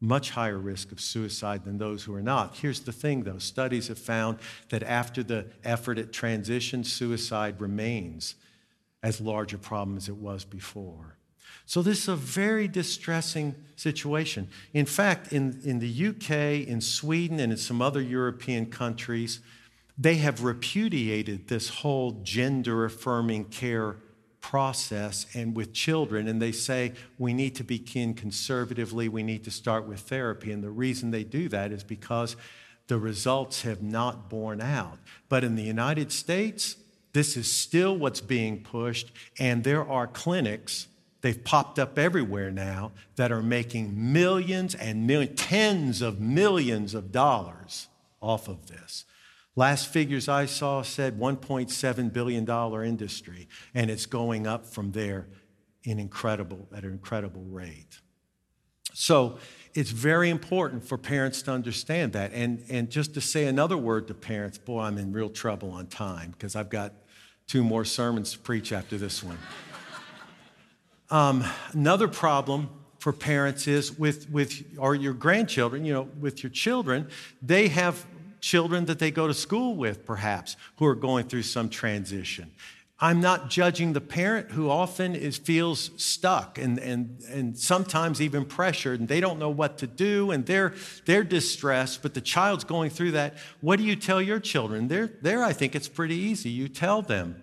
much 0.00 0.30
higher 0.30 0.58
risk 0.58 0.92
of 0.92 1.00
suicide 1.00 1.64
than 1.64 1.78
those 1.78 2.04
who 2.04 2.14
are 2.14 2.22
not. 2.22 2.56
Here's 2.56 2.80
the 2.80 2.92
thing 2.92 3.22
though 3.22 3.38
studies 3.38 3.88
have 3.88 3.98
found 3.98 4.38
that 4.68 4.82
after 4.82 5.22
the 5.22 5.46
effort 5.64 5.98
at 5.98 6.12
transition, 6.12 6.84
suicide 6.84 7.60
remains 7.60 8.34
as 9.02 9.20
large 9.20 9.54
a 9.54 9.58
problem 9.58 9.96
as 9.96 10.08
it 10.08 10.16
was 10.16 10.44
before. 10.44 11.16
So, 11.64 11.82
this 11.82 12.02
is 12.02 12.08
a 12.08 12.16
very 12.16 12.68
distressing 12.68 13.54
situation. 13.74 14.48
In 14.72 14.86
fact, 14.86 15.32
in, 15.32 15.60
in 15.64 15.80
the 15.80 16.06
UK, 16.08 16.68
in 16.68 16.80
Sweden, 16.80 17.40
and 17.40 17.50
in 17.50 17.58
some 17.58 17.82
other 17.82 18.00
European 18.00 18.66
countries, 18.66 19.40
they 19.98 20.16
have 20.16 20.44
repudiated 20.44 21.48
this 21.48 21.68
whole 21.68 22.20
gender 22.22 22.84
affirming 22.84 23.46
care 23.46 23.96
process 24.46 25.26
and 25.34 25.56
with 25.56 25.72
children, 25.72 26.28
and 26.28 26.40
they 26.40 26.52
say 26.52 26.92
we 27.18 27.34
need 27.34 27.56
to 27.56 27.64
begin 27.64 28.14
conservatively, 28.14 29.08
we 29.08 29.24
need 29.24 29.42
to 29.42 29.50
start 29.50 29.88
with 29.88 29.98
therapy. 29.98 30.52
And 30.52 30.62
the 30.62 30.70
reason 30.70 31.10
they 31.10 31.24
do 31.24 31.48
that 31.48 31.72
is 31.72 31.82
because 31.82 32.36
the 32.86 32.96
results 32.96 33.62
have 33.62 33.82
not 33.82 34.30
borne 34.30 34.60
out. 34.60 34.98
But 35.28 35.42
in 35.42 35.56
the 35.56 35.64
United 35.64 36.12
States, 36.12 36.76
this 37.12 37.36
is 37.36 37.50
still 37.50 37.96
what's 37.96 38.20
being 38.20 38.62
pushed, 38.62 39.10
and 39.40 39.64
there 39.64 39.84
are 39.84 40.06
clinics. 40.06 40.86
They've 41.22 41.42
popped 41.42 41.80
up 41.80 41.98
everywhere 41.98 42.52
now 42.52 42.92
that 43.16 43.32
are 43.32 43.42
making 43.42 44.12
millions 44.12 44.76
and 44.76 45.08
millions, 45.08 45.40
tens 45.40 46.02
of 46.02 46.20
millions 46.20 46.94
of 46.94 47.10
dollars 47.10 47.88
off 48.20 48.46
of 48.46 48.68
this. 48.68 49.06
Last 49.58 49.88
figures 49.88 50.28
I 50.28 50.44
saw 50.44 50.82
said 50.82 51.18
$1.7 51.18 52.12
billion 52.12 52.84
industry, 52.84 53.48
and 53.74 53.90
it's 53.90 54.04
going 54.04 54.46
up 54.46 54.66
from 54.66 54.92
there 54.92 55.28
in 55.82 55.98
incredible, 55.98 56.68
at 56.74 56.84
an 56.84 56.92
incredible 56.92 57.42
rate. 57.44 58.00
So 58.92 59.38
it's 59.74 59.90
very 59.90 60.28
important 60.28 60.84
for 60.84 60.98
parents 60.98 61.40
to 61.42 61.52
understand 61.52 62.12
that. 62.12 62.32
And, 62.34 62.64
and 62.68 62.90
just 62.90 63.14
to 63.14 63.20
say 63.22 63.46
another 63.46 63.78
word 63.78 64.08
to 64.08 64.14
parents, 64.14 64.58
boy, 64.58 64.80
I'm 64.80 64.98
in 64.98 65.12
real 65.12 65.30
trouble 65.30 65.70
on 65.70 65.86
time 65.86 66.32
because 66.32 66.54
I've 66.54 66.70
got 66.70 66.92
two 67.46 67.64
more 67.64 67.84
sermons 67.84 68.32
to 68.32 68.38
preach 68.38 68.72
after 68.72 68.98
this 68.98 69.24
one. 69.24 69.38
Um, 71.08 71.44
another 71.70 72.08
problem 72.08 72.68
for 72.98 73.12
parents 73.12 73.68
is 73.68 73.96
with, 73.96 74.28
with 74.28 74.64
or 74.76 74.96
your 74.96 75.12
grandchildren, 75.12 75.84
you 75.84 75.92
know, 75.92 76.08
with 76.18 76.42
your 76.42 76.50
children, 76.50 77.08
they 77.40 77.68
have 77.68 78.04
children 78.40 78.86
that 78.86 78.98
they 78.98 79.10
go 79.10 79.26
to 79.26 79.34
school 79.34 79.74
with, 79.74 80.04
perhaps, 80.04 80.56
who 80.76 80.86
are 80.86 80.94
going 80.94 81.26
through 81.26 81.42
some 81.42 81.68
transition. 81.68 82.50
I'm 82.98 83.20
not 83.20 83.50
judging 83.50 83.92
the 83.92 84.00
parent 84.00 84.52
who 84.52 84.70
often 84.70 85.14
is, 85.14 85.36
feels 85.36 85.90
stuck 86.02 86.56
and, 86.56 86.78
and, 86.78 87.20
and 87.28 87.58
sometimes 87.58 88.22
even 88.22 88.46
pressured, 88.46 89.00
and 89.00 89.08
they 89.08 89.20
don't 89.20 89.38
know 89.38 89.50
what 89.50 89.76
to 89.78 89.86
do, 89.86 90.30
and 90.30 90.46
they're, 90.46 90.72
they're 91.04 91.24
distressed, 91.24 92.00
but 92.00 92.14
the 92.14 92.22
child's 92.22 92.64
going 92.64 92.88
through 92.88 93.10
that. 93.12 93.34
What 93.60 93.76
do 93.76 93.84
you 93.84 93.96
tell 93.96 94.22
your 94.22 94.40
children? 94.40 94.88
There, 94.88 95.10
there, 95.20 95.44
I 95.44 95.52
think 95.52 95.74
it's 95.74 95.88
pretty 95.88 96.14
easy. 96.14 96.48
You 96.48 96.68
tell 96.68 97.02
them 97.02 97.42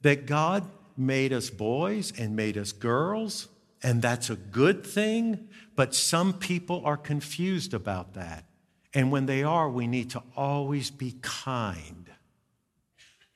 that 0.00 0.26
God 0.26 0.64
made 0.96 1.32
us 1.32 1.48
boys 1.48 2.12
and 2.18 2.34
made 2.34 2.58
us 2.58 2.72
girls, 2.72 3.46
and 3.84 4.02
that's 4.02 4.30
a 4.30 4.36
good 4.36 4.84
thing, 4.84 5.48
but 5.76 5.94
some 5.94 6.32
people 6.32 6.82
are 6.84 6.96
confused 6.96 7.72
about 7.72 8.14
that. 8.14 8.46
And 8.94 9.10
when 9.10 9.26
they 9.26 9.42
are, 9.42 9.68
we 9.70 9.86
need 9.86 10.10
to 10.10 10.22
always 10.36 10.90
be 10.90 11.14
kind 11.22 12.10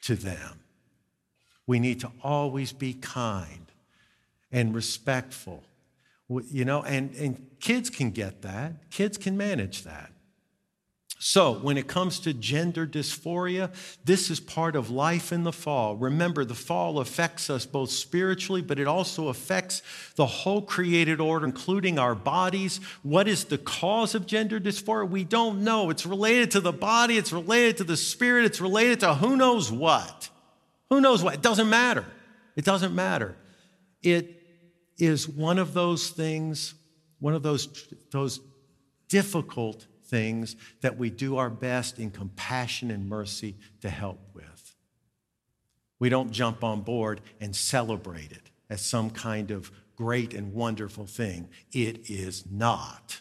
to 0.03 0.15
them. 0.15 0.61
We 1.67 1.81
need 1.81 2.01
to 2.01 2.13
always 2.23 2.73
be 2.73 2.95
kind 2.95 3.67
and 4.53 4.75
respectful. 4.75 5.65
You 6.29 6.65
know, 6.65 6.83
and, 6.83 7.15
and 7.15 7.47
kids 7.61 7.91
can 7.91 8.11
get 8.11 8.43
that, 8.43 8.91
kids 8.91 9.17
can 9.17 9.37
manage 9.37 9.85
that. 9.85 10.13
So, 11.29 11.55
when 11.55 11.77
it 11.77 11.89
comes 11.89 12.21
to 12.21 12.33
gender 12.33 12.87
dysphoria, 12.87 13.75
this 14.05 14.31
is 14.31 14.39
part 14.39 14.77
of 14.77 14.91
life 14.91 15.33
in 15.33 15.43
the 15.43 15.53
fall. 15.53 15.97
Remember, 15.97 16.45
the 16.45 16.55
fall 16.55 17.01
affects 17.01 17.51
us 17.51 17.67
both 17.67 17.91
spiritually, 17.91 18.63
but 18.63 18.79
it 18.79 18.87
also 18.87 19.27
affects 19.27 19.83
the 20.15 20.25
whole 20.25 20.63
created 20.63 21.21
order, 21.21 21.45
including 21.45 21.99
our 21.99 22.15
bodies. 22.15 22.79
What 23.03 23.27
is 23.27 23.47
the 23.47 23.59
cause 23.59 24.15
of 24.15 24.29
gender 24.29 24.61
dysphoria? 24.61 25.11
We 25.11 25.25
don't 25.25 25.65
know. 25.65 25.91
It's 25.91 26.07
related 26.07 26.53
to 26.53 26.61
the 26.61 26.73
body, 26.73 27.19
it's 27.19 27.33
related 27.33 27.79
to 27.79 27.85
the 27.85 27.97
spirit, 27.97 28.45
it's 28.45 28.61
related 28.61 29.01
to 29.01 29.15
who 29.17 29.37
knows 29.37 29.73
what. 29.73 30.31
Who 30.91 31.01
knows 31.01 31.25
what? 31.25 31.35
It 31.35 31.43
doesn't 31.43 31.69
matter. 31.69 32.05
It 32.55 32.65
doesn't 32.65 32.95
matter. 32.95 33.35
It 34.01 34.43
is 34.97 35.29
one 35.29 35.59
of 35.59 35.75
those 35.75 36.09
things, 36.09 36.75
one 37.19 37.35
of 37.35 37.43
those, 37.43 37.67
those 38.13 38.39
difficult 39.09 39.89
things 40.07 40.57
that 40.81 40.97
we 40.97 41.11
do 41.11 41.37
our 41.37 41.51
best 41.51 41.99
in 41.99 42.11
compassion 42.11 42.91
and 42.91 43.09
mercy 43.09 43.57
to 43.81 43.91
help 43.91 44.21
with. 44.35 44.75
We 45.99 46.09
don't 46.09 46.31
jump 46.31 46.63
on 46.63 46.83
board 46.83 47.21
and 47.41 47.55
celebrate 47.55 48.33
it 48.33 48.51
as 48.69 48.85
some 48.85 49.11
kind 49.11 49.51
of 49.51 49.71
great 49.97 50.35
and 50.35 50.53
wonderful 50.53 51.07
thing. 51.07 51.49
It 51.73 52.11
is 52.11 52.45
not. 52.51 53.21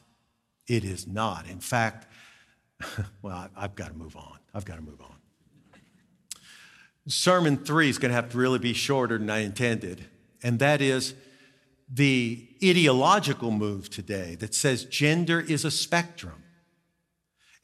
It 0.67 0.83
is 0.83 1.07
not. 1.07 1.47
In 1.49 1.59
fact, 1.59 2.07
well, 3.21 3.49
I've 3.55 3.75
got 3.75 3.89
to 3.89 3.97
move 3.97 4.15
on. 4.15 4.37
I've 4.53 4.65
got 4.65 4.75
to 4.75 4.81
move 4.81 5.01
on. 5.01 5.15
Sermon 7.07 7.57
three 7.57 7.89
is 7.89 7.99
going 7.99 8.09
to 8.09 8.15
have 8.15 8.31
to 8.31 8.37
really 8.37 8.57
be 8.57 8.73
shorter 8.73 9.17
than 9.17 9.29
I 9.29 9.39
intended, 9.39 10.05
and 10.41 10.57
that 10.59 10.81
is 10.81 11.13
the 11.87 12.47
ideological 12.63 13.51
move 13.51 13.91
today 13.91 14.35
that 14.39 14.55
says 14.55 14.85
gender 14.85 15.39
is 15.39 15.63
a 15.65 15.71
spectrum. 15.71 16.41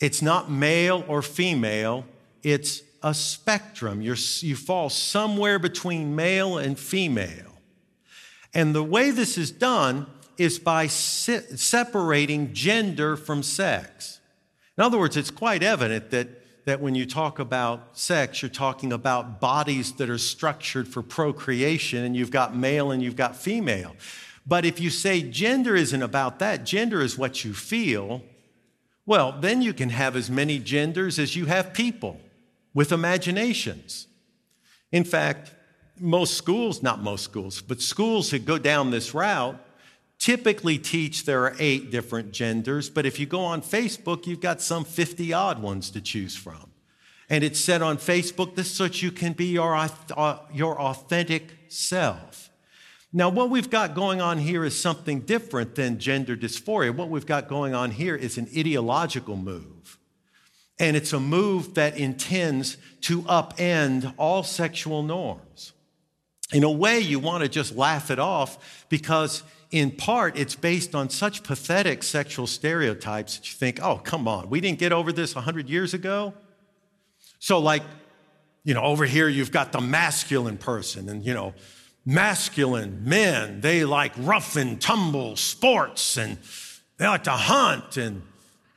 It's 0.02 0.22
not 0.22 0.52
male 0.52 1.06
or 1.08 1.22
female, 1.22 2.06
it's 2.44 2.82
a 3.04 3.14
spectrum. 3.14 4.02
You're, 4.02 4.18
you 4.40 4.56
fall 4.56 4.90
somewhere 4.90 5.60
between 5.60 6.16
male 6.16 6.58
and 6.58 6.78
female. 6.78 7.60
And 8.54 8.76
the 8.76 8.84
way 8.84 9.12
this 9.12 9.38
is 9.38 9.52
done 9.52 10.08
is 10.38 10.60
by 10.60 10.88
se- 10.88 11.56
separating 11.56 12.54
gender 12.54 13.16
from 13.16 13.44
sex. 13.44 14.20
In 14.78 14.84
other 14.84 14.98
words, 14.98 15.16
it's 15.16 15.32
quite 15.32 15.62
evident 15.62 16.10
that, 16.10 16.66
that 16.66 16.82
when 16.82 16.96
you 16.96 17.06
talk 17.06 17.38
about 17.38 17.98
sex, 17.98 18.42
you're 18.42 18.50
talking 18.50 18.92
about 18.92 19.40
bodies 19.40 19.94
that 19.94 20.10
are 20.10 20.18
structured 20.18 20.88
for 20.88 21.04
procreation, 21.04 22.04
and 22.04 22.16
you've 22.16 22.32
got 22.32 22.56
male 22.56 22.92
and 22.92 23.04
you've 23.04 23.16
got 23.16 23.36
female. 23.36 23.96
But 24.48 24.66
if 24.66 24.80
you 24.80 24.90
say 24.90 25.22
gender 25.22 25.76
isn't 25.76 26.02
about 26.02 26.40
that, 26.40 26.66
gender 26.66 27.02
is 27.02 27.18
what 27.18 27.46
you 27.46 27.54
feel, 27.54 28.24
well, 29.06 29.32
then 29.40 29.62
you 29.62 29.74
can 29.74 29.90
have 29.90 30.16
as 30.16 30.30
many 30.30 30.60
genders 30.60 31.18
as 31.20 31.36
you 31.36 31.46
have 31.46 31.74
people 31.74 32.20
with 32.74 32.92
imaginations. 32.92 34.08
In 34.92 35.04
fact, 35.04 35.54
most 36.00 36.36
schools, 36.36 36.82
not 36.82 37.02
most 37.02 37.24
schools, 37.24 37.62
but 37.62 37.82
schools 37.82 38.32
that 38.32 38.46
go 38.46 38.58
down 38.58 38.92
this 38.92 39.14
route 39.14 39.60
typically 40.22 40.78
teach 40.78 41.26
there 41.26 41.46
are 41.46 41.56
eight 41.58 41.90
different 41.90 42.32
genders, 42.32 42.92
but 42.92 43.08
if 43.08 43.20
you 43.20 43.26
go 43.26 43.40
on 43.40 43.60
Facebook, 43.60 44.28
you've 44.28 44.40
got 44.40 44.62
some 44.62 44.86
50 44.86 45.34
odd 45.34 45.60
ones 45.60 45.90
to 45.90 46.00
choose 46.00 46.36
from. 46.36 46.70
And 47.28 47.44
it's 47.44 47.60
said 47.60 47.82
on 47.82 47.98
Facebook 47.98 48.54
this 48.54 48.78
that 48.78 49.02
you 49.02 49.12
can 49.12 49.34
be 49.34 49.46
your, 49.46 49.76
uh, 49.76 50.38
your 50.54 50.80
authentic 50.80 51.58
self. 51.70 52.51
Now, 53.14 53.30
what 53.30 53.50
we've 53.50 53.70
got 53.70 53.94
going 53.94 54.22
on 54.22 54.38
here 54.38 54.64
is 54.64 54.80
something 54.80 55.22
different 55.22 55.76
than 55.76 56.00
gender 56.00 56.38
dysphoria. 56.38 56.96
What 56.96 57.10
we've 57.10 57.26
got 57.26 57.50
going 57.50 57.76
on 57.76 57.92
here 57.92 58.16
is 58.16 58.38
an 58.38 58.48
ideological 58.58 59.36
move. 59.36 59.98
And 60.80 60.96
it's 60.96 61.12
a 61.12 61.20
move 61.20 61.74
that 61.74 61.98
intends 61.98 62.78
to 63.02 63.22
upend 63.24 64.14
all 64.18 64.44
sexual 64.44 65.04
norms. 65.04 65.74
In 66.54 66.64
a 66.64 66.72
way, 66.72 67.00
you 67.00 67.20
want 67.20 67.44
to 67.44 67.50
just 67.50 67.76
laugh 67.76 68.10
it 68.12 68.20
off 68.20 68.86
because, 68.90 69.44
in 69.72 69.92
part, 69.92 70.38
it's 70.38 70.56
based 70.56 70.96
on 70.96 71.10
such 71.10 71.44
pathetic 71.44 72.04
sexual 72.04 72.48
stereotypes 72.48 73.38
that 73.38 73.52
you 73.52 73.58
think, 73.58 73.82
oh, 73.82 73.98
come 73.98 74.28
on, 74.28 74.50
we 74.50 74.62
didn't 74.62 74.80
get 74.80 74.92
over 74.92 75.12
this 75.12 75.36
100 75.36 75.70
years 75.70 75.94
ago? 75.94 76.34
So, 77.40 77.60
like, 77.60 77.84
you 78.64 78.74
know, 78.74 78.84
over 78.84 79.06
here 79.06 79.28
you've 79.28 79.52
got 79.52 79.72
the 79.72 79.82
masculine 79.82 80.58
person, 80.58 81.10
and, 81.10 81.26
you 81.26 81.34
know, 81.34 81.54
masculine 82.06 83.04
men, 83.04 83.62
they 83.62 83.86
like 83.86 84.14
rough 84.18 84.56
and 84.56 84.82
tumble 84.82 85.36
sports, 85.36 86.18
and 86.18 86.38
they 86.98 87.08
like 87.08 87.24
to 87.26 87.32
hunt, 87.32 87.98
and 87.98 88.22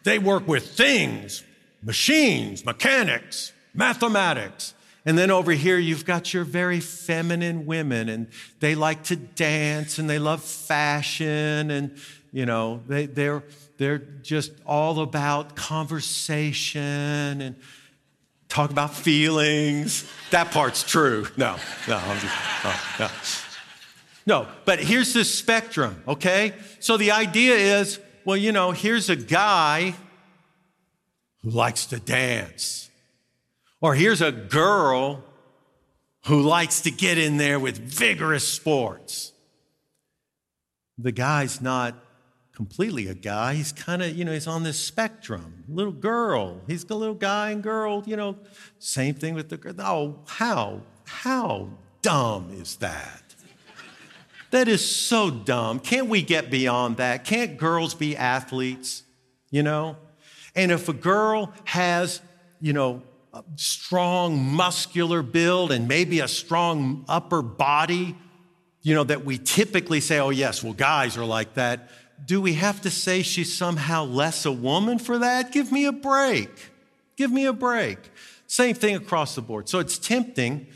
they 0.05 0.19
work 0.19 0.47
with 0.47 0.77
things, 0.77 1.43
machines, 1.83 2.65
mechanics, 2.65 3.53
mathematics. 3.73 4.75
And 5.07 5.19
then 5.19 5.31
over 5.31 5.53
here, 5.53 5.79
you've 5.79 6.07
got 6.07 6.33
your 6.33 6.45
very 6.45 6.81
feminine 6.81 7.67
women, 7.67 8.09
and 8.09 8.29
they 8.61 8.75
like 8.75 9.05
to 9.05 9.17
dance 9.17 9.99
and 9.99 10.09
they 10.09 10.19
love 10.19 10.43
fashion, 10.43 11.71
and 11.71 11.99
you 12.33 12.47
know, 12.47 12.83
they, 12.89 13.07
they're, 13.07 13.45
they're 13.79 13.99
just 13.99 14.51
all 14.67 15.01
about 15.01 15.55
conversation 15.55 16.81
and 17.41 17.55
talk 18.49 18.71
about 18.71 18.95
feelings. 18.95 20.09
That 20.31 20.51
part's 20.51 20.83
true. 20.83 21.27
No, 21.37 21.57
no, 21.89 21.99
just, 22.21 22.65
uh, 22.65 22.73
oh, 22.73 22.97
no. 22.99 23.09
No, 24.27 24.49
but 24.65 24.79
here's 24.79 25.13
this 25.13 25.33
spectrum, 25.33 26.03
okay? 26.09 26.55
So 26.81 26.97
the 26.97 27.11
idea 27.11 27.55
is 27.81 28.01
well, 28.25 28.37
you 28.37 28.53
know, 28.53 28.71
here's 28.71 29.11
a 29.11 29.17
guy 29.17 29.95
who 31.43 31.51
likes 31.51 31.87
to 31.87 32.01
dance. 32.01 32.89
Or 33.81 33.95
here's 33.95 34.23
a 34.23 34.33
girl 34.33 35.23
who 36.27 36.41
likes 36.41 36.81
to 36.83 36.91
get 36.91 37.19
in 37.19 37.37
there 37.37 37.61
with 37.61 37.77
vigorous 37.77 38.49
sports. 38.49 39.33
The 40.97 41.13
guy's 41.13 41.61
not 41.61 41.95
completely 42.55 43.09
a 43.09 43.15
guy. 43.15 43.55
He's 43.55 43.73
kind 43.73 44.03
of, 44.03 44.17
you 44.17 44.25
know, 44.25 44.33
he's 44.33 44.47
on 44.47 44.63
this 44.63 44.79
spectrum. 44.79 45.65
Little 45.69 45.93
girl. 45.93 46.61
He's 46.67 46.85
a 46.89 46.95
little 46.95 47.15
guy 47.15 47.51
and 47.51 47.63
girl, 47.63 48.05
you 48.07 48.17
know. 48.17 48.37
Same 48.79 49.15
thing 49.15 49.35
with 49.35 49.49
the 49.49 49.57
girl. 49.57 49.75
Oh, 49.81 50.21
how, 50.27 50.83
how 51.05 51.69
dumb 52.01 52.51
is 52.53 52.77
that? 52.77 53.23
That 54.53 54.69
is 54.69 54.89
so 54.89 55.31
dumb. 55.31 55.81
Can't 55.81 56.07
we 56.07 56.23
get 56.23 56.49
beyond 56.49 56.99
that? 56.99 57.25
Can't 57.25 57.59
girls 57.59 57.93
be 57.93 58.17
athletes? 58.17 59.03
You 59.51 59.65
know? 59.65 59.97
And 60.55 60.71
if 60.71 60.89
a 60.89 60.93
girl 60.93 61.53
has, 61.65 62.21
you 62.61 62.73
know, 62.73 63.03
a 63.33 63.43
strong 63.57 64.39
muscular 64.39 65.23
build 65.23 65.73
and 65.73 65.89
maybe 65.89 66.21
a 66.21 66.29
strong 66.29 67.05
upper 67.09 67.43
body, 67.43 68.17
you 68.83 68.95
know, 68.95 69.03
that 69.03 69.25
we 69.25 69.39
typically 69.39 70.01
say, 70.01 70.21
oh, 70.21 70.31
yes, 70.31 70.63
well, 70.63 70.73
guys 70.73 71.17
are 71.17 71.25
like 71.25 71.55
that. 71.55 71.91
Do 72.25 72.41
we 72.41 72.55
have 72.55 72.81
to 72.83 72.91
say 72.91 73.23
she's 73.23 73.55
somehow 73.55 74.05
less 74.05 74.47
a 74.47 74.53
woman 74.53 74.99
for 74.99 75.19
that? 75.19 75.53
Give 75.53 75.71
me 75.71 75.85
a 75.85 75.93
break. 75.93 76.51
Give 77.17 77.31
me 77.31 77.47
a 77.47 77.53
break. 77.53 77.99
Same 78.47 78.75
thing 78.75 78.97
across 78.97 79.35
the 79.35 79.43
board. 79.43 79.69
So 79.69 79.79
it's 79.79 79.99
tempting. 79.99 80.67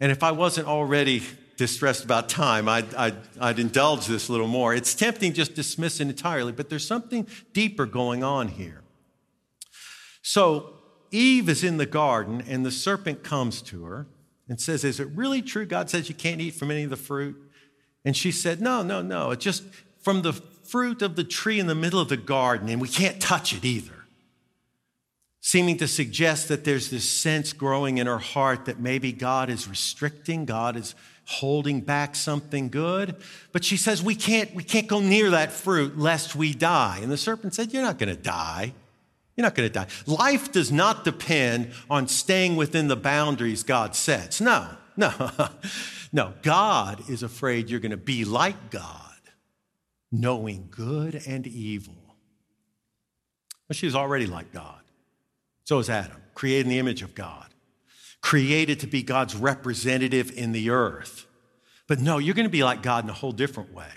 And 0.00 0.12
if 0.12 0.22
I 0.22 0.32
wasn't 0.32 0.68
already 0.68 1.22
distressed 1.56 2.04
about 2.04 2.28
time, 2.28 2.68
I'd, 2.68 2.94
I'd, 2.94 3.16
I'd 3.40 3.58
indulge 3.58 4.06
this 4.06 4.28
a 4.28 4.32
little 4.32 4.48
more. 4.48 4.74
It's 4.74 4.94
tempting 4.94 5.32
just 5.32 5.54
dismiss 5.54 6.00
it 6.00 6.08
entirely, 6.08 6.52
but 6.52 6.68
there's 6.68 6.86
something 6.86 7.26
deeper 7.52 7.86
going 7.86 8.22
on 8.22 8.48
here. 8.48 8.82
So 10.22 10.74
Eve 11.10 11.48
is 11.48 11.64
in 11.64 11.76
the 11.76 11.86
garden, 11.86 12.42
and 12.46 12.64
the 12.66 12.70
serpent 12.70 13.22
comes 13.22 13.62
to 13.62 13.84
her 13.84 14.06
and 14.48 14.60
says, 14.60 14.84
Is 14.84 15.00
it 15.00 15.08
really 15.14 15.42
true 15.42 15.64
God 15.66 15.88
says 15.88 16.08
you 16.08 16.14
can't 16.14 16.40
eat 16.40 16.54
from 16.54 16.70
any 16.70 16.84
of 16.84 16.90
the 16.90 16.96
fruit? 16.96 17.36
And 18.04 18.16
she 18.16 18.30
said, 18.30 18.60
No, 18.60 18.82
no, 18.82 19.02
no. 19.02 19.30
It's 19.30 19.44
just 19.44 19.64
from 20.00 20.22
the 20.22 20.32
fruit 20.68 21.02
of 21.02 21.16
the 21.16 21.24
tree 21.24 21.58
in 21.58 21.66
the 21.66 21.74
middle 21.74 22.00
of 22.00 22.08
the 22.08 22.16
garden, 22.16 22.68
and 22.68 22.80
we 22.80 22.88
can't 22.88 23.20
touch 23.20 23.52
it 23.52 23.64
either. 23.64 23.92
Seeming 25.40 25.76
to 25.78 25.86
suggest 25.86 26.48
that 26.48 26.64
there's 26.64 26.90
this 26.90 27.08
sense 27.08 27.52
growing 27.52 27.98
in 27.98 28.06
her 28.06 28.18
heart 28.18 28.64
that 28.64 28.80
maybe 28.80 29.12
God 29.12 29.48
is 29.48 29.68
restricting, 29.68 30.44
God 30.44 30.76
is 30.76 30.94
holding 31.26 31.80
back 31.80 32.14
something 32.14 32.68
good. 32.68 33.16
But 33.52 33.64
she 33.64 33.76
says, 33.76 34.02
We 34.02 34.14
can't, 34.14 34.54
we 34.54 34.62
can't 34.62 34.86
go 34.86 35.00
near 35.00 35.30
that 35.30 35.52
fruit 35.52 35.98
lest 35.98 36.34
we 36.34 36.54
die. 36.54 37.00
And 37.02 37.12
the 37.12 37.16
serpent 37.16 37.54
said, 37.54 37.72
You're 37.72 37.82
not 37.82 37.98
going 37.98 38.14
to 38.14 38.20
die. 38.20 38.72
You're 39.36 39.42
not 39.42 39.54
going 39.54 39.68
to 39.68 39.72
die. 39.72 39.86
Life 40.06 40.50
does 40.50 40.72
not 40.72 41.04
depend 41.04 41.72
on 41.90 42.08
staying 42.08 42.56
within 42.56 42.88
the 42.88 42.96
boundaries 42.96 43.62
God 43.62 43.94
sets. 43.94 44.40
No, 44.40 44.66
no, 44.96 45.12
no. 46.12 46.32
God 46.42 47.08
is 47.10 47.22
afraid 47.22 47.68
you're 47.68 47.80
going 47.80 47.90
to 47.90 47.98
be 47.98 48.24
like 48.24 48.70
God, 48.70 49.05
knowing 50.12 50.68
good 50.70 51.22
and 51.26 51.46
evil. 51.46 51.94
But 53.68 53.76
she's 53.76 53.94
already 53.94 54.26
like 54.26 54.52
God. 54.52 54.80
So 55.64 55.78
is 55.78 55.90
Adam, 55.90 56.22
created 56.34 56.66
in 56.66 56.70
the 56.70 56.78
image 56.78 57.02
of 57.02 57.14
God, 57.14 57.46
created 58.20 58.80
to 58.80 58.86
be 58.86 59.02
God's 59.02 59.34
representative 59.34 60.30
in 60.36 60.52
the 60.52 60.70
earth. 60.70 61.26
But 61.88 62.00
no, 62.00 62.18
you're 62.18 62.34
going 62.34 62.46
to 62.46 62.50
be 62.50 62.64
like 62.64 62.82
God 62.82 63.04
in 63.04 63.10
a 63.10 63.14
whole 63.14 63.32
different 63.32 63.72
way. 63.72 63.90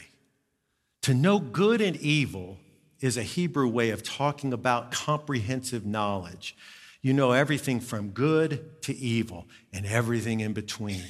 To 1.04 1.14
know 1.14 1.40
good 1.40 1.82
and 1.82 1.96
evil 1.98 2.58
is 3.00 3.18
a 3.18 3.24
Hebrew 3.24 3.68
way 3.68 3.92
of 3.92 4.04
talking 4.04 4.52
about 4.52 4.92
comprehensive 4.92 5.86
knowledge. 5.86 6.56
You 7.02 7.14
know 7.14 7.32
everything 7.32 7.80
from 7.80 8.10
good 8.10 8.82
to 8.84 8.96
evil 8.96 9.48
and 9.72 9.86
everything 9.86 10.42
in 10.42 10.54
between. 10.54 11.06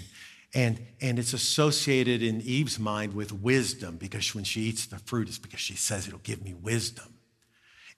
And, 0.54 0.80
and 1.00 1.20
it's 1.20 1.34
associated 1.34 2.24
in 2.24 2.42
Eve's 2.42 2.80
mind 2.80 3.14
with 3.14 3.32
wisdom 3.32 3.98
because 3.98 4.34
when 4.34 4.44
she 4.44 4.62
eats 4.62 4.88
the 4.88 4.98
fruit, 4.98 5.28
it's 5.28 5.38
because 5.38 5.60
she 5.60 5.76
says 5.76 6.08
it'll 6.08 6.20
give 6.20 6.44
me 6.44 6.56
wisdom. 6.56 7.14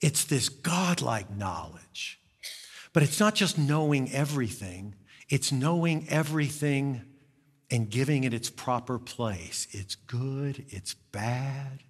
It's 0.02 0.26
this 0.26 0.50
godlike 0.50 1.36
knowledge. 1.36 2.20
But 2.94 3.04
it's 3.04 3.20
not 3.20 3.36
just 3.36 3.58
knowing 3.58 4.12
everything, 4.12 4.96
it's 5.30 5.52
knowing 5.52 6.08
everything 6.10 7.04
and 7.70 7.90
giving 7.90 8.26
it 8.26 8.34
its 8.34 8.50
proper 8.50 9.00
place. 9.00 9.68
It's 9.72 9.96
good, 9.96 10.66
it's 10.70 10.94
bad, 10.94 11.84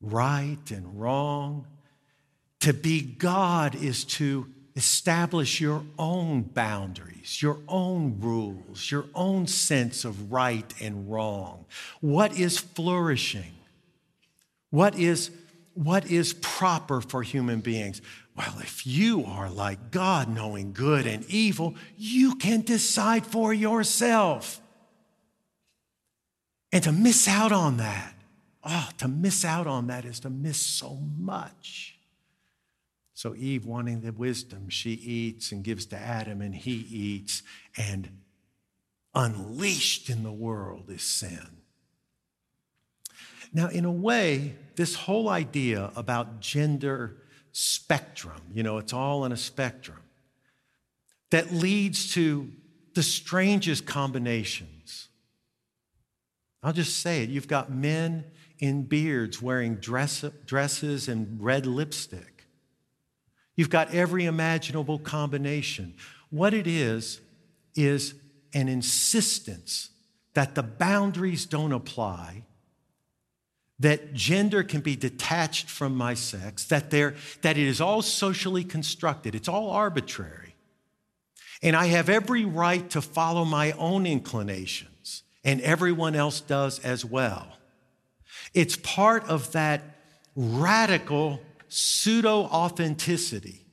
right 0.00 0.70
and 0.70 1.00
wrong. 1.00 1.68
To 2.60 2.72
be 2.72 3.00
God 3.00 3.76
is 3.76 4.04
to 4.04 4.52
establish 4.76 5.60
your 5.60 5.84
own 5.98 6.42
boundaries, 6.42 7.42
your 7.42 7.58
own 7.68 8.18
rules, 8.20 8.90
your 8.90 9.06
own 9.14 9.46
sense 9.46 10.04
of 10.04 10.32
right 10.32 10.72
and 10.80 11.10
wrong. 11.10 11.64
What 12.00 12.38
is 12.38 12.58
flourishing? 12.58 13.54
What 14.70 14.98
is, 14.98 15.30
what 15.74 16.10
is 16.10 16.34
proper 16.34 17.00
for 17.00 17.22
human 17.22 17.60
beings? 17.60 18.00
Well, 18.36 18.58
if 18.60 18.86
you 18.86 19.24
are 19.26 19.50
like 19.50 19.90
God, 19.90 20.28
knowing 20.28 20.72
good 20.72 21.06
and 21.06 21.24
evil, 21.28 21.74
you 21.96 22.36
can 22.36 22.62
decide 22.62 23.26
for 23.26 23.52
yourself. 23.52 24.60
And 26.72 26.84
to 26.84 26.92
miss 26.92 27.26
out 27.26 27.52
on 27.52 27.78
that 27.78 28.14
Oh, 28.62 28.88
to 28.98 29.08
miss 29.08 29.44
out 29.44 29.66
on 29.66 29.86
that 29.86 30.04
is 30.04 30.20
to 30.20 30.30
miss 30.30 30.58
so 30.58 30.98
much. 31.18 31.89
So, 33.20 33.34
Eve, 33.34 33.66
wanting 33.66 34.00
the 34.00 34.12
wisdom, 34.12 34.70
she 34.70 34.92
eats 34.92 35.52
and 35.52 35.62
gives 35.62 35.84
to 35.84 35.96
Adam, 35.98 36.40
and 36.40 36.54
he 36.54 36.72
eats, 36.72 37.42
and 37.76 38.08
unleashed 39.14 40.08
in 40.08 40.22
the 40.22 40.32
world 40.32 40.84
is 40.88 41.02
sin. 41.02 41.46
Now, 43.52 43.68
in 43.68 43.84
a 43.84 43.92
way, 43.92 44.54
this 44.76 44.94
whole 44.94 45.28
idea 45.28 45.92
about 45.96 46.40
gender 46.40 47.18
spectrum, 47.52 48.40
you 48.54 48.62
know, 48.62 48.78
it's 48.78 48.94
all 48.94 49.26
in 49.26 49.32
a 49.32 49.36
spectrum, 49.36 50.00
that 51.28 51.52
leads 51.52 52.14
to 52.14 52.50
the 52.94 53.02
strangest 53.02 53.84
combinations. 53.84 55.08
I'll 56.62 56.72
just 56.72 57.00
say 57.00 57.22
it. 57.22 57.28
You've 57.28 57.48
got 57.48 57.70
men 57.70 58.24
in 58.60 58.84
beards 58.84 59.42
wearing 59.42 59.74
dress, 59.74 60.24
dresses 60.46 61.06
and 61.06 61.38
red 61.38 61.66
lipstick. 61.66 62.29
You've 63.60 63.68
got 63.68 63.92
every 63.92 64.24
imaginable 64.24 64.98
combination. 64.98 65.92
What 66.30 66.54
it 66.54 66.66
is, 66.66 67.20
is 67.74 68.14
an 68.54 68.70
insistence 68.70 69.90
that 70.32 70.54
the 70.54 70.62
boundaries 70.62 71.44
don't 71.44 71.72
apply, 71.72 72.44
that 73.78 74.14
gender 74.14 74.62
can 74.62 74.80
be 74.80 74.96
detached 74.96 75.68
from 75.68 75.94
my 75.94 76.14
sex, 76.14 76.64
that, 76.68 76.88
that 76.88 77.58
it 77.58 77.58
is 77.58 77.82
all 77.82 78.00
socially 78.00 78.64
constructed, 78.64 79.34
it's 79.34 79.46
all 79.46 79.68
arbitrary. 79.68 80.54
And 81.62 81.76
I 81.76 81.84
have 81.88 82.08
every 82.08 82.46
right 82.46 82.88
to 82.88 83.02
follow 83.02 83.44
my 83.44 83.72
own 83.72 84.06
inclinations, 84.06 85.22
and 85.44 85.60
everyone 85.60 86.14
else 86.16 86.40
does 86.40 86.78
as 86.78 87.04
well. 87.04 87.58
It's 88.54 88.76
part 88.76 89.28
of 89.28 89.52
that 89.52 89.82
radical 90.34 91.42
pseudo 91.70 92.42
authenticity 92.44 93.64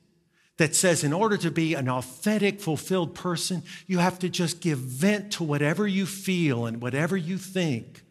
that 0.56 0.74
says 0.74 1.04
in 1.04 1.12
order 1.12 1.36
to 1.36 1.50
be 1.50 1.74
an 1.74 1.88
authentic, 1.88 2.60
fulfilled 2.60 3.14
person, 3.14 3.62
you 3.86 3.98
have 3.98 4.18
to 4.18 4.28
just 4.28 4.60
give 4.60 4.78
vent 4.78 5.32
to 5.32 5.44
whatever 5.44 5.86
you 5.86 6.06
feel 6.06 6.66
and 6.66 6.80
whatever 6.80 7.16
you 7.16 7.38
think 7.38 8.02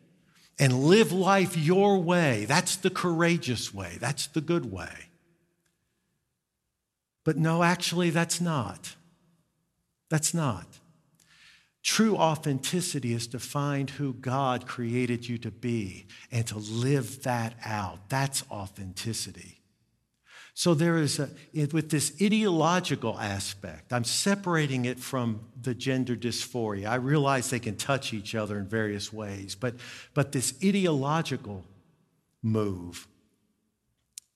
and 0.60 0.84
live 0.84 1.12
life 1.12 1.58
your 1.58 1.97
way. 1.97 2.45
That's 2.45 2.76
the 2.76 2.89
courageous 2.89 3.73
way, 3.73 3.97
that's 4.00 4.28
the 4.28 4.41
good 4.41 4.71
way. 4.71 5.10
But 7.23 7.38
no, 7.38 7.63
actually, 7.63 8.10
that's 8.10 8.39
not. 8.39 8.95
That's 10.10 10.34
not. 10.34 10.65
True 11.84 12.15
authenticity 12.15 13.13
is 13.13 13.28
to 13.28 13.39
find 13.39 13.89
who 13.89 14.13
God 14.13 14.67
created 14.67 15.28
you 15.28 15.38
to 15.39 15.52
be 15.52 16.06
and 16.32 16.47
to 16.47 16.58
live 16.58 17.23
that 17.23 17.56
out. 17.65 18.10
That's 18.10 18.43
authenticity. 18.50 19.57
So 20.58 20.74
there 20.74 20.98
is 20.98 21.20
a, 21.20 21.30
with 21.72 21.91
this 21.91 22.12
ideological 22.20 23.20
aspect, 23.20 23.93
I'm 23.93 24.04
separating 24.04 24.86
it 24.86 25.00
from 25.00 25.41
the 25.62 25.76
gender 25.76 26.15
dysphoria. 26.15 26.88
I 26.88 26.96
realize 26.96 27.52
they 27.52 27.60
can 27.60 27.76
touch 27.76 28.12
each 28.12 28.34
other 28.34 28.58
in 28.58 28.65
various 28.65 29.13
ways, 29.13 29.54
but, 29.54 29.76
but 30.15 30.32
this 30.32 30.56
ideological 30.65 31.63
move, 32.41 33.08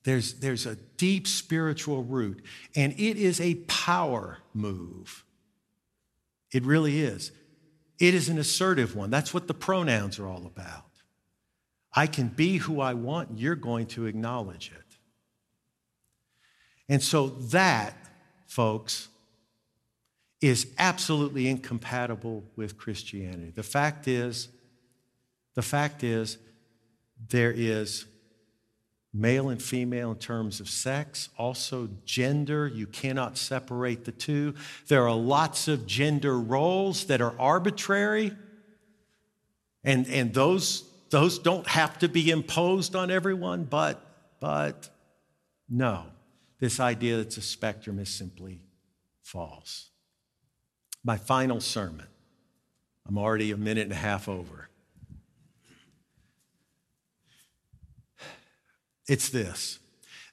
there's, 0.03 0.35
there's 0.35 0.67
a 0.67 0.75
deep 0.75 1.25
spiritual 1.27 2.03
root, 2.03 2.45
and 2.75 2.93
it 2.99 3.17
is 3.17 3.41
a 3.41 3.55
power 3.65 4.37
move. 4.53 5.25
It 6.51 6.63
really 6.63 6.99
is. 6.99 7.31
It 7.99 8.13
is 8.13 8.29
an 8.29 8.37
assertive 8.37 8.95
one. 8.95 9.09
That's 9.09 9.33
what 9.33 9.47
the 9.47 9.55
pronouns 9.55 10.19
are 10.19 10.27
all 10.27 10.45
about. 10.45 10.85
I 11.95 12.05
can 12.05 12.27
be 12.27 12.57
who 12.57 12.79
I 12.79 12.93
want, 12.93 13.39
you're 13.39 13.55
going 13.55 13.87
to 13.87 14.05
acknowledge 14.05 14.71
it. 14.71 14.90
And 16.91 17.01
so 17.01 17.29
that, 17.29 17.95
folks, 18.47 19.07
is 20.41 20.67
absolutely 20.77 21.47
incompatible 21.47 22.43
with 22.57 22.77
Christianity. 22.77 23.53
The 23.55 23.63
fact 23.63 24.09
is, 24.09 24.49
the 25.55 25.61
fact 25.61 26.03
is, 26.03 26.37
there 27.29 27.53
is 27.55 28.07
male 29.13 29.47
and 29.47 29.63
female 29.63 30.11
in 30.11 30.17
terms 30.17 30.59
of 30.59 30.67
sex, 30.67 31.29
also 31.37 31.87
gender. 32.03 32.67
You 32.67 32.87
cannot 32.87 33.37
separate 33.37 34.03
the 34.03 34.11
two. 34.11 34.53
There 34.89 35.07
are 35.07 35.15
lots 35.15 35.69
of 35.69 35.87
gender 35.87 36.37
roles 36.37 37.05
that 37.05 37.21
are 37.21 37.33
arbitrary, 37.39 38.33
and, 39.85 40.05
and 40.07 40.33
those, 40.33 40.83
those 41.09 41.39
don't 41.39 41.67
have 41.67 41.99
to 41.99 42.09
be 42.09 42.31
imposed 42.31 42.97
on 42.97 43.09
everyone, 43.09 43.63
but, 43.63 44.05
but 44.41 44.89
no 45.69 46.10
this 46.61 46.79
idea 46.79 47.17
that 47.17 47.23
it's 47.23 47.37
a 47.37 47.41
spectrum 47.41 47.99
is 47.99 48.07
simply 48.07 48.61
false. 49.23 49.89
My 51.03 51.17
final 51.17 51.59
sermon. 51.59 52.05
I'm 53.07 53.17
already 53.17 53.51
a 53.51 53.57
minute 53.57 53.81
and 53.81 53.91
a 53.91 53.95
half 53.95 54.29
over. 54.29 54.69
It's 59.07 59.29
this 59.29 59.79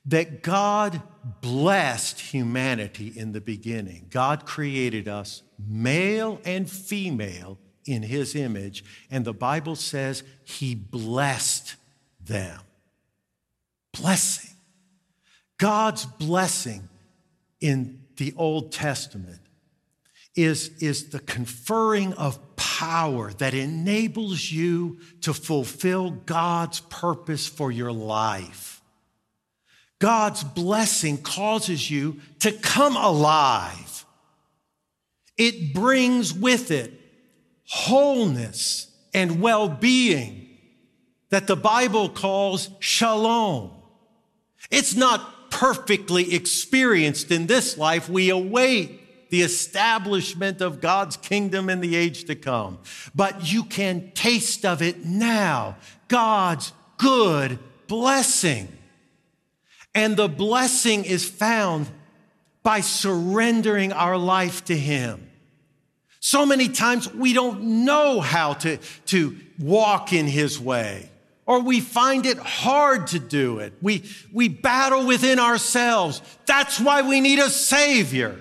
that 0.04 0.42
God 0.42 1.02
blessed 1.42 2.20
humanity 2.20 3.12
in 3.14 3.32
the 3.32 3.40
beginning. 3.40 4.06
God 4.08 4.46
created 4.46 5.08
us 5.08 5.42
male 5.58 6.40
and 6.44 6.70
female 6.70 7.58
in 7.84 8.02
his 8.02 8.34
image, 8.34 8.84
and 9.10 9.24
the 9.24 9.34
Bible 9.34 9.76
says 9.76 10.22
he 10.44 10.74
blessed 10.74 11.76
them. 12.20 12.60
Blessing. 13.92 14.57
God's 15.58 16.04
blessing 16.06 16.88
in 17.60 18.00
the 18.16 18.32
Old 18.36 18.72
Testament 18.72 19.40
is, 20.34 20.70
is 20.80 21.10
the 21.10 21.18
conferring 21.18 22.12
of 22.14 22.56
power 22.56 23.32
that 23.34 23.54
enables 23.54 24.52
you 24.52 25.00
to 25.22 25.34
fulfill 25.34 26.10
God's 26.10 26.80
purpose 26.80 27.46
for 27.48 27.72
your 27.72 27.90
life. 27.90 28.80
God's 29.98 30.44
blessing 30.44 31.18
causes 31.18 31.90
you 31.90 32.20
to 32.38 32.52
come 32.52 32.96
alive. 32.96 34.06
It 35.36 35.74
brings 35.74 36.32
with 36.32 36.70
it 36.70 36.92
wholeness 37.66 38.86
and 39.12 39.40
well 39.40 39.68
being 39.68 40.56
that 41.30 41.48
the 41.48 41.56
Bible 41.56 42.08
calls 42.08 42.70
shalom. 42.78 43.72
It's 44.70 44.94
not 44.94 45.34
perfectly 45.58 46.34
experienced 46.34 47.32
in 47.32 47.48
this 47.48 47.76
life, 47.76 48.08
we 48.08 48.30
await 48.30 49.28
the 49.30 49.42
establishment 49.42 50.60
of 50.60 50.80
God's 50.80 51.16
kingdom 51.16 51.68
in 51.68 51.80
the 51.80 51.96
age 51.96 52.26
to 52.26 52.36
come. 52.36 52.78
But 53.12 53.52
you 53.52 53.64
can 53.64 54.12
taste 54.12 54.64
of 54.64 54.82
it 54.82 55.04
now. 55.04 55.76
God's 56.06 56.72
good 56.96 57.58
blessing. 57.88 58.68
And 59.96 60.16
the 60.16 60.28
blessing 60.28 61.04
is 61.04 61.28
found 61.28 61.88
by 62.62 62.80
surrendering 62.80 63.92
our 63.92 64.16
life 64.16 64.64
to 64.66 64.76
Him. 64.76 65.28
So 66.20 66.46
many 66.46 66.68
times 66.68 67.12
we 67.12 67.32
don't 67.32 67.84
know 67.84 68.20
how 68.20 68.52
to, 68.52 68.76
to 69.06 69.36
walk 69.58 70.12
in 70.12 70.26
His 70.28 70.60
way 70.60 71.10
or 71.48 71.60
we 71.60 71.80
find 71.80 72.26
it 72.26 72.36
hard 72.36 73.06
to 73.06 73.18
do 73.18 73.58
it. 73.58 73.72
We, 73.80 74.04
we 74.34 74.48
battle 74.48 75.06
within 75.06 75.38
ourselves. 75.38 76.20
That's 76.44 76.78
why 76.78 77.00
we 77.00 77.22
need 77.22 77.38
a 77.38 77.48
Savior. 77.48 78.38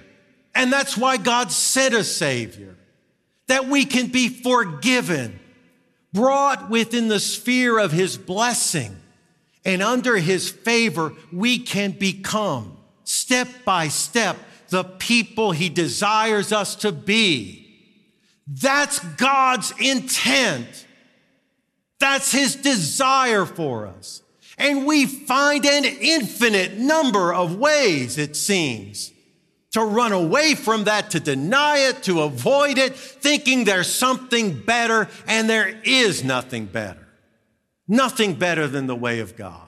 And 0.53 0.73
that's 0.73 0.97
why 0.97 1.15
God 1.15 1.49
sent 1.49 1.95
a 1.95 2.03
Savior, 2.03 2.75
that 3.47 3.67
we 3.67 3.85
can 3.85 4.07
be 4.07 4.27
forgiven, 4.27 5.39
brought 6.11 6.69
within 6.69 7.07
the 7.07 7.21
sphere 7.21 7.79
of 7.79 7.93
His 7.93 8.17
blessing, 8.17 8.93
and 9.63 9.81
under 9.81 10.17
His 10.17 10.49
favor, 10.49 11.13
we 11.31 11.59
can 11.59 11.91
become, 11.91 12.75
step 13.05 13.47
by 13.63 13.87
step, 13.87 14.35
the 14.67 14.83
people 14.83 15.53
He 15.53 15.69
desires 15.69 16.51
us 16.51 16.75
to 16.77 16.91
be. 16.91 17.63
That's 18.47 18.99
God's 18.99 19.73
intent. 19.79 20.87
That's 21.99 22.31
his 22.31 22.55
desire 22.55 23.45
for 23.45 23.88
us. 23.88 24.21
And 24.57 24.86
we 24.86 25.05
find 25.05 25.65
an 25.65 25.86
infinite 25.86 26.77
number 26.77 27.33
of 27.33 27.57
ways, 27.57 28.17
it 28.17 28.36
seems, 28.36 29.12
to 29.71 29.83
run 29.83 30.12
away 30.12 30.55
from 30.55 30.86
that, 30.86 31.12
to 31.12 31.19
deny 31.19 31.77
it, 31.89 32.03
to 32.03 32.21
avoid 32.21 32.77
it, 32.77 32.95
thinking 32.95 33.63
there's 33.63 33.93
something 33.93 34.60
better, 34.60 35.07
and 35.27 35.49
there 35.49 35.79
is 35.83 36.23
nothing 36.23 36.65
better. 36.65 37.07
Nothing 37.88 38.33
better 38.33 38.67
than 38.67 38.88
the 38.88 38.95
way 38.95 39.19
of 39.19 39.36
God. 39.36 39.62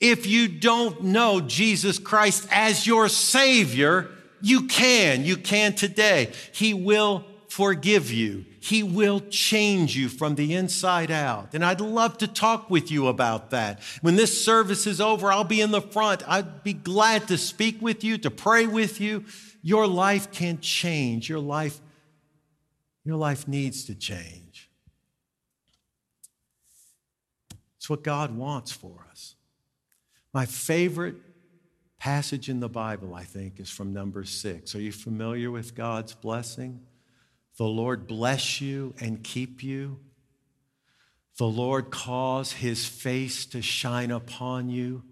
If 0.00 0.26
you 0.26 0.48
don't 0.48 1.04
know 1.04 1.40
Jesus 1.40 1.98
Christ 1.98 2.48
as 2.50 2.86
your 2.86 3.08
Savior, 3.08 4.08
you 4.40 4.66
can. 4.66 5.24
You 5.24 5.36
can 5.36 5.74
today. 5.74 6.32
He 6.52 6.74
will 6.74 7.24
forgive 7.48 8.10
you. 8.10 8.46
He 8.64 8.84
will 8.84 9.18
change 9.18 9.96
you 9.96 10.08
from 10.08 10.36
the 10.36 10.54
inside 10.54 11.10
out. 11.10 11.52
And 11.52 11.64
I'd 11.64 11.80
love 11.80 12.16
to 12.18 12.28
talk 12.28 12.70
with 12.70 12.92
you 12.92 13.08
about 13.08 13.50
that. 13.50 13.80
When 14.02 14.14
this 14.14 14.44
service 14.44 14.86
is 14.86 15.00
over, 15.00 15.32
I'll 15.32 15.42
be 15.42 15.60
in 15.60 15.72
the 15.72 15.82
front. 15.82 16.22
I'd 16.28 16.62
be 16.62 16.72
glad 16.72 17.26
to 17.26 17.36
speak 17.36 17.82
with 17.82 18.04
you, 18.04 18.18
to 18.18 18.30
pray 18.30 18.68
with 18.68 19.00
you. 19.00 19.24
Your 19.62 19.88
life 19.88 20.30
can 20.30 20.60
change. 20.60 21.28
Your 21.28 21.40
life, 21.40 21.80
your 23.04 23.16
life 23.16 23.48
needs 23.48 23.84
to 23.86 23.96
change. 23.96 24.70
It's 27.78 27.90
what 27.90 28.04
God 28.04 28.36
wants 28.36 28.70
for 28.70 29.04
us. 29.10 29.34
My 30.32 30.46
favorite 30.46 31.16
passage 31.98 32.48
in 32.48 32.60
the 32.60 32.68
Bible, 32.68 33.12
I 33.12 33.24
think, 33.24 33.58
is 33.58 33.70
from 33.70 33.92
Numbers 33.92 34.30
six. 34.30 34.76
Are 34.76 34.80
you 34.80 34.92
familiar 34.92 35.50
with 35.50 35.74
God's 35.74 36.14
blessing? 36.14 36.80
The 37.58 37.64
Lord 37.64 38.06
bless 38.06 38.60
you 38.60 38.94
and 39.00 39.22
keep 39.22 39.62
you. 39.62 39.98
The 41.38 41.46
Lord 41.46 41.90
cause 41.90 42.52
his 42.52 42.86
face 42.86 43.46
to 43.46 43.62
shine 43.62 44.10
upon 44.10 44.70
you 44.70 45.02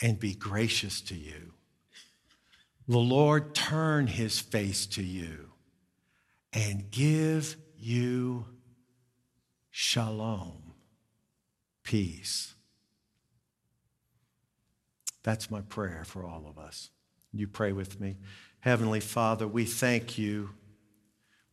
and 0.00 0.18
be 0.18 0.34
gracious 0.34 1.00
to 1.02 1.14
you. 1.14 1.52
The 2.86 2.98
Lord 2.98 3.54
turn 3.54 4.06
his 4.06 4.38
face 4.38 4.86
to 4.86 5.02
you 5.02 5.50
and 6.52 6.90
give 6.90 7.56
you 7.76 8.46
shalom, 9.70 10.74
peace. 11.82 12.54
That's 15.22 15.50
my 15.50 15.60
prayer 15.60 16.04
for 16.06 16.24
all 16.24 16.46
of 16.48 16.58
us. 16.58 16.90
You 17.32 17.46
pray 17.46 17.72
with 17.72 18.00
me. 18.00 18.16
Heavenly 18.60 19.00
Father, 19.00 19.46
we 19.46 19.64
thank 19.66 20.16
you 20.16 20.50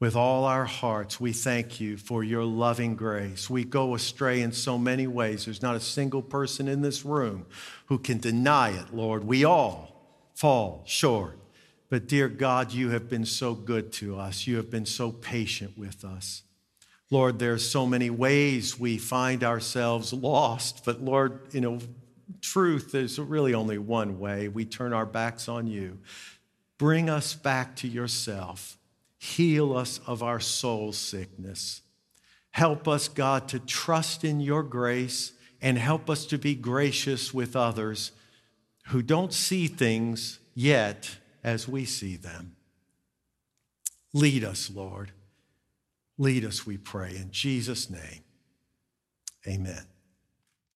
with 0.05 0.15
all 0.15 0.45
our 0.45 0.65
hearts, 0.65 1.19
we 1.19 1.33
thank 1.33 1.79
you 1.81 1.97
for 1.97 2.23
your 2.23 2.43
loving 2.43 2.95
grace. 2.95 3.49
We 3.49 3.63
go 3.63 3.95
astray 3.95 4.43
in 4.43 4.51
so 4.51 4.77
many 4.77 5.07
ways. 5.07 5.45
There's 5.45 5.63
not 5.63 5.75
a 5.75 5.79
single 5.79 6.21
person 6.21 6.67
in 6.67 6.83
this 6.83 7.03
room 7.03 7.47
who 7.87 7.97
can 7.97 8.19
deny 8.19 8.69
it, 8.69 8.93
Lord. 8.93 9.23
We 9.23 9.45
all 9.45 10.05
fall 10.35 10.83
short. 10.85 11.39
But 11.89 12.05
dear 12.05 12.29
God, 12.29 12.71
you 12.71 12.91
have 12.91 13.09
been 13.09 13.25
so 13.25 13.55
good 13.55 13.91
to 13.93 14.19
us. 14.19 14.45
You 14.45 14.57
have 14.57 14.69
been 14.69 14.85
so 14.85 15.11
patient 15.11 15.75
with 15.75 16.05
us. 16.05 16.43
Lord, 17.09 17.39
there's 17.39 17.67
so 17.67 17.87
many 17.87 18.11
ways 18.11 18.79
we 18.79 18.99
find 18.99 19.43
ourselves 19.43 20.13
lost, 20.13 20.85
but 20.85 21.01
Lord, 21.01 21.47
you 21.51 21.61
know, 21.61 21.79
truth, 22.41 22.91
there's 22.91 23.17
really 23.17 23.55
only 23.55 23.79
one 23.79 24.19
way. 24.19 24.49
We 24.49 24.65
turn 24.65 24.93
our 24.93 25.07
backs 25.07 25.49
on 25.49 25.65
you. 25.65 25.97
Bring 26.77 27.09
us 27.09 27.33
back 27.33 27.75
to 27.77 27.87
yourself. 27.87 28.77
Heal 29.25 29.75
us 29.75 29.99
of 30.05 30.21
our 30.21 30.39
soul 30.39 30.93
sickness. 30.93 31.81
Help 32.51 32.87
us, 32.87 33.07
God, 33.07 33.47
to 33.49 33.59
trust 33.59 34.23
in 34.23 34.39
your 34.39 34.61
grace 34.61 35.33
and 35.59 35.79
help 35.79 36.11
us 36.11 36.27
to 36.27 36.37
be 36.37 36.53
gracious 36.53 37.33
with 37.33 37.55
others 37.55 38.11
who 38.89 39.01
don't 39.01 39.33
see 39.33 39.65
things 39.67 40.39
yet 40.53 41.17
as 41.43 41.67
we 41.67 41.85
see 41.85 42.15
them. 42.15 42.55
Lead 44.13 44.43
us, 44.43 44.69
Lord. 44.69 45.11
Lead 46.19 46.45
us, 46.45 46.67
we 46.67 46.77
pray. 46.77 47.15
In 47.15 47.31
Jesus' 47.31 47.89
name, 47.89 48.23
amen. 49.47 49.85